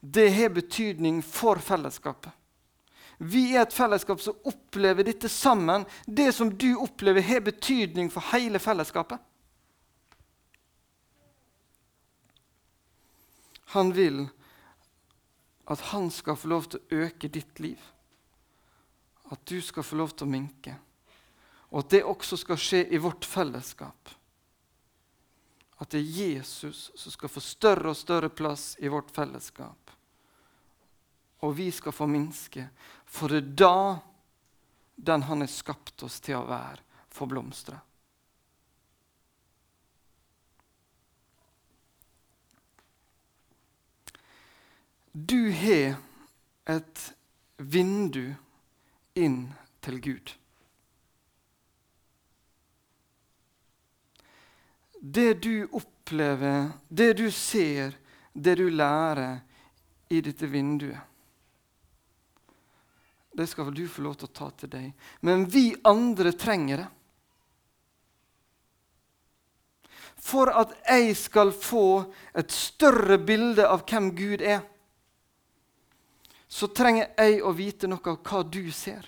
det 0.01 0.29
har 0.35 0.53
betydning 0.55 1.19
for 1.23 1.59
fellesskapet. 1.61 2.31
Vi 3.21 3.51
er 3.53 3.67
et 3.67 3.75
fellesskap 3.75 4.21
som 4.23 4.47
opplever 4.49 5.05
dette 5.05 5.29
sammen. 5.29 5.83
Det 6.07 6.31
som 6.33 6.49
du 6.49 6.71
opplever, 6.81 7.21
har 7.21 7.43
betydning 7.45 8.09
for 8.09 8.25
hele 8.31 8.59
fellesskapet. 8.59 9.19
Han 13.71 13.93
vil 13.95 14.25
at 15.71 15.81
han 15.91 16.09
skal 16.11 16.35
få 16.35 16.51
lov 16.51 16.67
til 16.69 16.81
å 16.81 17.03
øke 17.05 17.29
ditt 17.31 17.59
liv. 17.63 17.79
At 19.31 19.45
du 19.47 19.61
skal 19.63 19.85
få 19.87 19.99
lov 20.01 20.11
til 20.15 20.27
å 20.27 20.31
minke. 20.31 20.75
Og 21.71 21.85
at 21.85 21.93
det 21.93 22.03
også 22.03 22.39
skal 22.39 22.59
skje 22.59 22.81
i 22.91 22.99
vårt 22.99 23.25
fellesskap. 23.25 24.11
At 25.79 25.93
det 25.93 26.01
er 26.01 26.19
Jesus 26.25 26.89
som 26.99 27.13
skal 27.13 27.31
få 27.31 27.43
større 27.43 27.93
og 27.93 27.97
større 27.97 28.29
plass 28.29 28.75
i 28.83 28.91
vårt 28.91 29.13
fellesskap 29.15 29.81
og 31.41 31.55
vi 31.55 31.71
skal 31.71 31.91
få 31.91 32.07
minske. 32.07 32.67
For 33.05 33.29
det 33.29 33.41
er 33.41 33.53
da 33.63 33.99
den 34.95 35.23
han 35.25 35.41
har 35.41 35.49
skapt 35.49 36.03
oss 36.05 36.19
til 36.21 36.37
å 36.37 36.47
være, 36.49 36.83
får 37.09 37.31
blomstre. 37.31 37.79
Du 45.11 45.51
har 45.51 45.97
et 46.71 47.03
vindu 47.57 48.33
inn 49.13 49.43
til 49.83 49.99
Gud. 50.01 50.33
Det 55.01 55.33
du 55.43 55.67
opplever, 55.71 56.71
det 56.87 57.13
du 57.19 57.27
ser, 57.31 57.97
det 58.33 58.55
du 58.61 58.69
lærer 58.69 59.41
i 60.09 60.21
dette 60.23 60.47
vinduet 60.47 61.11
det 63.33 63.47
skal 63.47 63.73
du 63.73 63.85
få 63.87 64.03
lov 64.05 64.17
til 64.19 64.27
å 64.27 64.35
ta 64.35 64.49
til 64.59 64.71
deg. 64.71 64.89
Men 65.23 65.45
vi 65.49 65.71
andre 65.87 66.33
trenger 66.35 66.83
det. 66.83 66.89
For 70.21 70.51
at 70.53 70.75
jeg 70.85 71.15
skal 71.17 71.53
få 71.55 72.03
et 72.37 72.51
større 72.53 73.17
bilde 73.17 73.65
av 73.65 73.85
hvem 73.89 74.11
Gud 74.17 74.43
er, 74.45 74.61
så 76.51 76.67
trenger 76.67 77.13
jeg 77.15 77.39
å 77.47 77.53
vite 77.55 77.87
noe 77.87 78.03
av 78.11 78.19
hva 78.27 78.41
du 78.43 78.65
ser. 78.75 79.05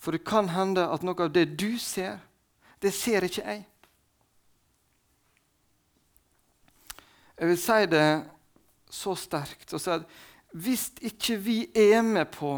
For 0.00 0.14
det 0.14 0.24
kan 0.24 0.48
hende 0.54 0.86
at 0.88 1.04
noe 1.04 1.26
av 1.26 1.34
det 1.34 1.44
du 1.60 1.76
ser, 1.82 2.22
det 2.80 2.94
ser 2.94 3.26
ikke 3.26 3.44
jeg. 3.44 3.66
Jeg 7.38 7.50
vil 7.52 7.60
si 7.60 7.78
det 7.92 8.08
så 8.90 9.12
sterkt 9.18 9.74
og 9.76 9.82
si 9.82 9.92
at 9.92 10.08
hvis 10.56 10.88
ikke 11.04 11.36
vi 11.42 11.58
er 11.76 12.00
med 12.02 12.30
på 12.32 12.56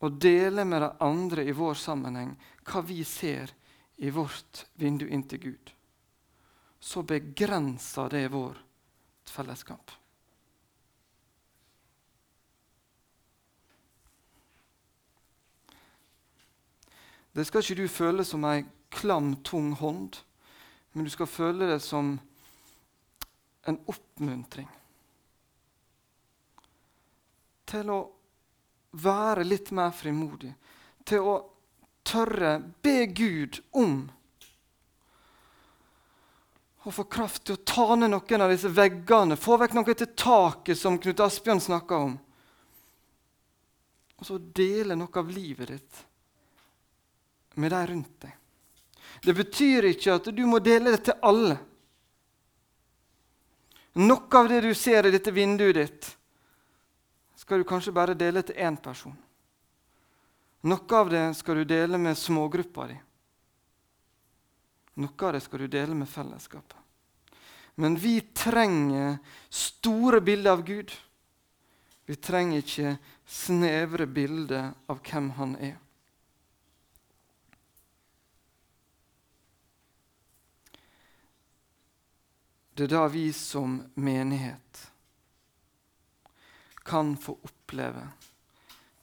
å 0.00 0.08
dele 0.08 0.64
med 0.64 0.84
de 0.84 0.90
andre 1.04 1.44
i 1.44 1.56
vår 1.56 1.76
sammenheng 1.76 2.30
hva 2.70 2.84
vi 2.86 3.02
ser 3.04 3.50
i 4.00 4.12
vårt 4.14 4.64
vindu 4.80 5.08
inn 5.10 5.26
til 5.28 5.42
Gud, 5.42 5.72
så 6.80 7.02
begrenser 7.04 8.08
det 8.14 8.28
vårt 8.32 9.28
fellesskap. 9.28 9.99
Det 17.32 17.44
skal 17.46 17.62
ikke 17.62 17.82
du 17.82 17.88
føle 17.88 18.24
som 18.26 18.44
ei 18.48 18.64
klam, 18.90 19.36
tung 19.46 19.72
hånd, 19.78 20.18
men 20.92 21.06
du 21.06 21.10
skal 21.12 21.30
føle 21.30 21.68
det 21.70 21.78
som 21.84 22.16
en 23.68 23.78
oppmuntring 23.86 24.68
til 27.70 27.90
å 27.94 28.00
være 28.98 29.44
litt 29.46 29.70
mer 29.76 29.92
frimodig, 29.94 30.50
til 31.06 31.22
å 31.22 31.36
tørre 32.02 32.56
be 32.82 33.04
Gud 33.14 33.60
om 33.78 34.00
å 36.82 36.90
få 36.90 37.04
kraft 37.12 37.44
til 37.46 37.58
å 37.58 37.62
ta 37.62 37.94
ned 37.94 38.10
noen 38.10 38.42
av 38.42 38.50
disse 38.50 38.72
veggene, 38.74 39.38
få 39.38 39.60
vekk 39.60 39.76
noe 39.76 39.94
til 39.94 40.10
taket, 40.18 40.78
som 40.80 40.98
Knut 40.98 41.22
Asbjørn 41.22 41.60
snakka 41.62 42.02
om. 42.08 42.14
Og 44.18 44.26
så 44.26 44.38
dele 44.40 44.96
noe 44.98 45.20
av 45.20 45.30
livet 45.30 45.76
ditt 45.76 46.06
med 47.60 47.74
de 47.74 47.80
rundt 47.90 48.14
deg. 48.24 48.36
Det 49.20 49.34
betyr 49.36 49.90
ikke 49.90 50.16
at 50.16 50.30
du 50.32 50.46
må 50.48 50.60
dele 50.64 50.94
det 50.94 51.02
til 51.10 51.26
alle. 51.28 51.58
Noe 54.00 54.38
av 54.38 54.48
det 54.48 54.62
du 54.64 54.70
ser 54.78 55.06
i 55.06 55.12
dette 55.12 55.34
vinduet 55.34 55.76
ditt, 55.76 56.08
skal 57.36 57.60
du 57.60 57.66
kanskje 57.68 57.92
bare 57.92 58.14
dele 58.14 58.42
til 58.46 58.56
én 58.56 58.78
person. 58.80 59.16
Noe 60.70 60.96
av 60.96 61.10
det 61.10 61.24
skal 61.38 61.60
du 61.60 61.64
dele 61.64 61.98
med 61.98 62.18
smågruppa 62.18 62.86
di. 62.88 62.98
Noe 65.00 65.26
av 65.26 65.34
det 65.34 65.42
skal 65.44 65.64
du 65.64 65.68
dele 65.72 65.96
med 65.96 66.08
fellesskapet. 66.08 66.76
Men 67.80 67.96
vi 67.96 68.20
trenger 68.36 69.18
store 69.48 70.20
bilder 70.20 70.52
av 70.52 70.64
Gud. 70.66 70.92
Vi 72.04 72.16
trenger 72.16 72.60
ikke 72.60 72.96
snevre 73.24 74.06
bilder 74.06 74.72
av 74.90 75.00
hvem 75.06 75.30
han 75.38 75.56
er. 75.56 75.78
Det 82.80 82.86
er 82.86 82.96
da 82.96 83.08
vi 83.12 83.32
som 83.32 83.82
menighet 83.94 84.92
kan 86.82 87.10
få 87.16 87.34
oppleve 87.44 88.06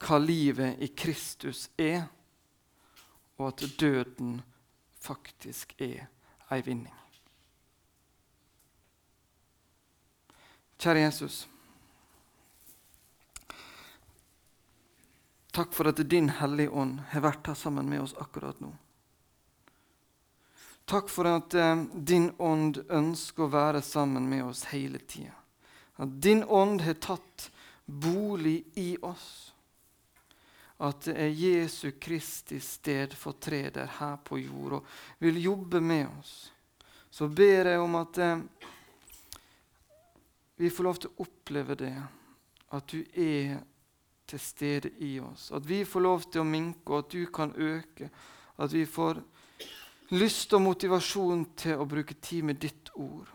hva 0.02 0.18
livet 0.18 0.80
i 0.82 0.88
Kristus 0.98 1.68
er, 1.78 2.08
og 3.38 3.52
at 3.52 3.62
døden 3.78 4.40
faktisk 4.98 5.76
er 5.78 6.08
ei 6.50 6.66
vinning. 6.66 6.98
Kjære 10.82 11.06
Jesus. 11.06 11.44
Takk 15.54 15.78
for 15.78 15.94
at 15.94 16.02
Din 16.10 16.34
Hellige 16.42 16.74
Ånd 16.74 17.06
har 17.14 17.30
vært 17.30 17.54
her 17.54 17.62
sammen 17.62 17.94
med 17.94 18.08
oss 18.08 18.18
akkurat 18.18 18.58
nå. 18.58 18.74
Takk 20.88 21.10
for 21.12 21.28
at 21.28 21.54
eh, 21.54 21.84
Din 21.94 22.30
Ånd 22.40 22.78
ønsker 22.88 23.44
å 23.44 23.52
være 23.52 23.82
sammen 23.84 24.30
med 24.30 24.46
oss 24.48 24.64
hele 24.72 25.02
tida. 25.04 25.36
At 26.00 26.14
Din 26.24 26.46
Ånd 26.48 26.86
har 26.86 26.96
tatt 27.04 27.50
bolig 27.86 28.62
i 28.80 28.94
oss. 29.04 29.52
At 30.80 31.10
det 31.10 31.18
er 31.20 31.36
Jesu 31.36 31.92
Kristi 32.00 32.62
stedfortreder 32.64 33.98
her 33.98 34.16
på 34.24 34.40
jord 34.40 34.78
og 34.80 34.92
vil 35.20 35.42
jobbe 35.44 35.82
med 35.84 36.08
oss. 36.08 36.36
Så 37.12 37.28
ber 37.28 37.74
jeg 37.74 37.84
om 37.84 38.00
at 38.00 38.24
eh, 38.24 38.48
vi 40.56 40.72
får 40.72 40.88
lov 40.88 41.02
til 41.02 41.12
å 41.12 41.26
oppleve 41.28 41.76
det. 41.84 41.96
at 42.72 42.88
du 42.92 43.04
er 43.16 43.60
til 44.28 44.40
stede 44.40 44.90
i 45.00 45.20
oss. 45.20 45.52
At 45.52 45.68
vi 45.68 45.86
får 45.86 46.02
lov 46.02 46.32
til 46.32 46.42
å 46.42 46.48
minke, 46.48 46.92
og 46.92 47.00
at 47.00 47.12
du 47.12 47.26
kan 47.32 47.54
øke. 47.56 48.10
At 48.58 48.74
vi 48.74 48.86
får 48.86 49.22
lyst 50.16 50.54
og 50.54 50.64
motivasjon 50.64 51.46
til 51.60 51.82
å 51.82 51.88
bruke 51.90 52.16
tid 52.22 52.48
med 52.48 52.62
ditt 52.62 52.92
ord. 52.96 53.28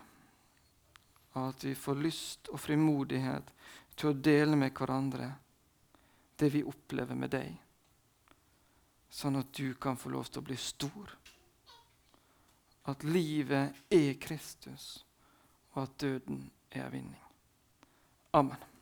Og 1.33 1.49
At 1.49 1.63
vi 1.65 1.73
får 1.75 2.01
lyst 2.01 2.49
og 2.53 2.61
frimodighet 2.61 3.53
til 3.95 4.09
å 4.09 4.17
dele 4.17 4.57
med 4.57 4.73
hverandre 4.77 5.31
det 6.39 6.49
vi 6.53 6.63
opplever 6.65 7.17
med 7.17 7.33
deg. 7.33 7.53
Sånn 9.13 9.37
at 9.37 9.53
du 9.53 9.75
kan 9.77 9.97
få 9.97 10.09
lov 10.09 10.29
til 10.29 10.41
å 10.41 10.47
bli 10.47 10.57
stor. 10.57 11.13
At 12.89 13.05
livet 13.05 13.93
er 13.93 14.13
Kristus, 14.19 15.05
og 15.73 15.85
at 15.85 15.97
døden 16.01 16.43
er 16.73 16.89
vinning. 16.91 17.21
Amen. 18.33 18.72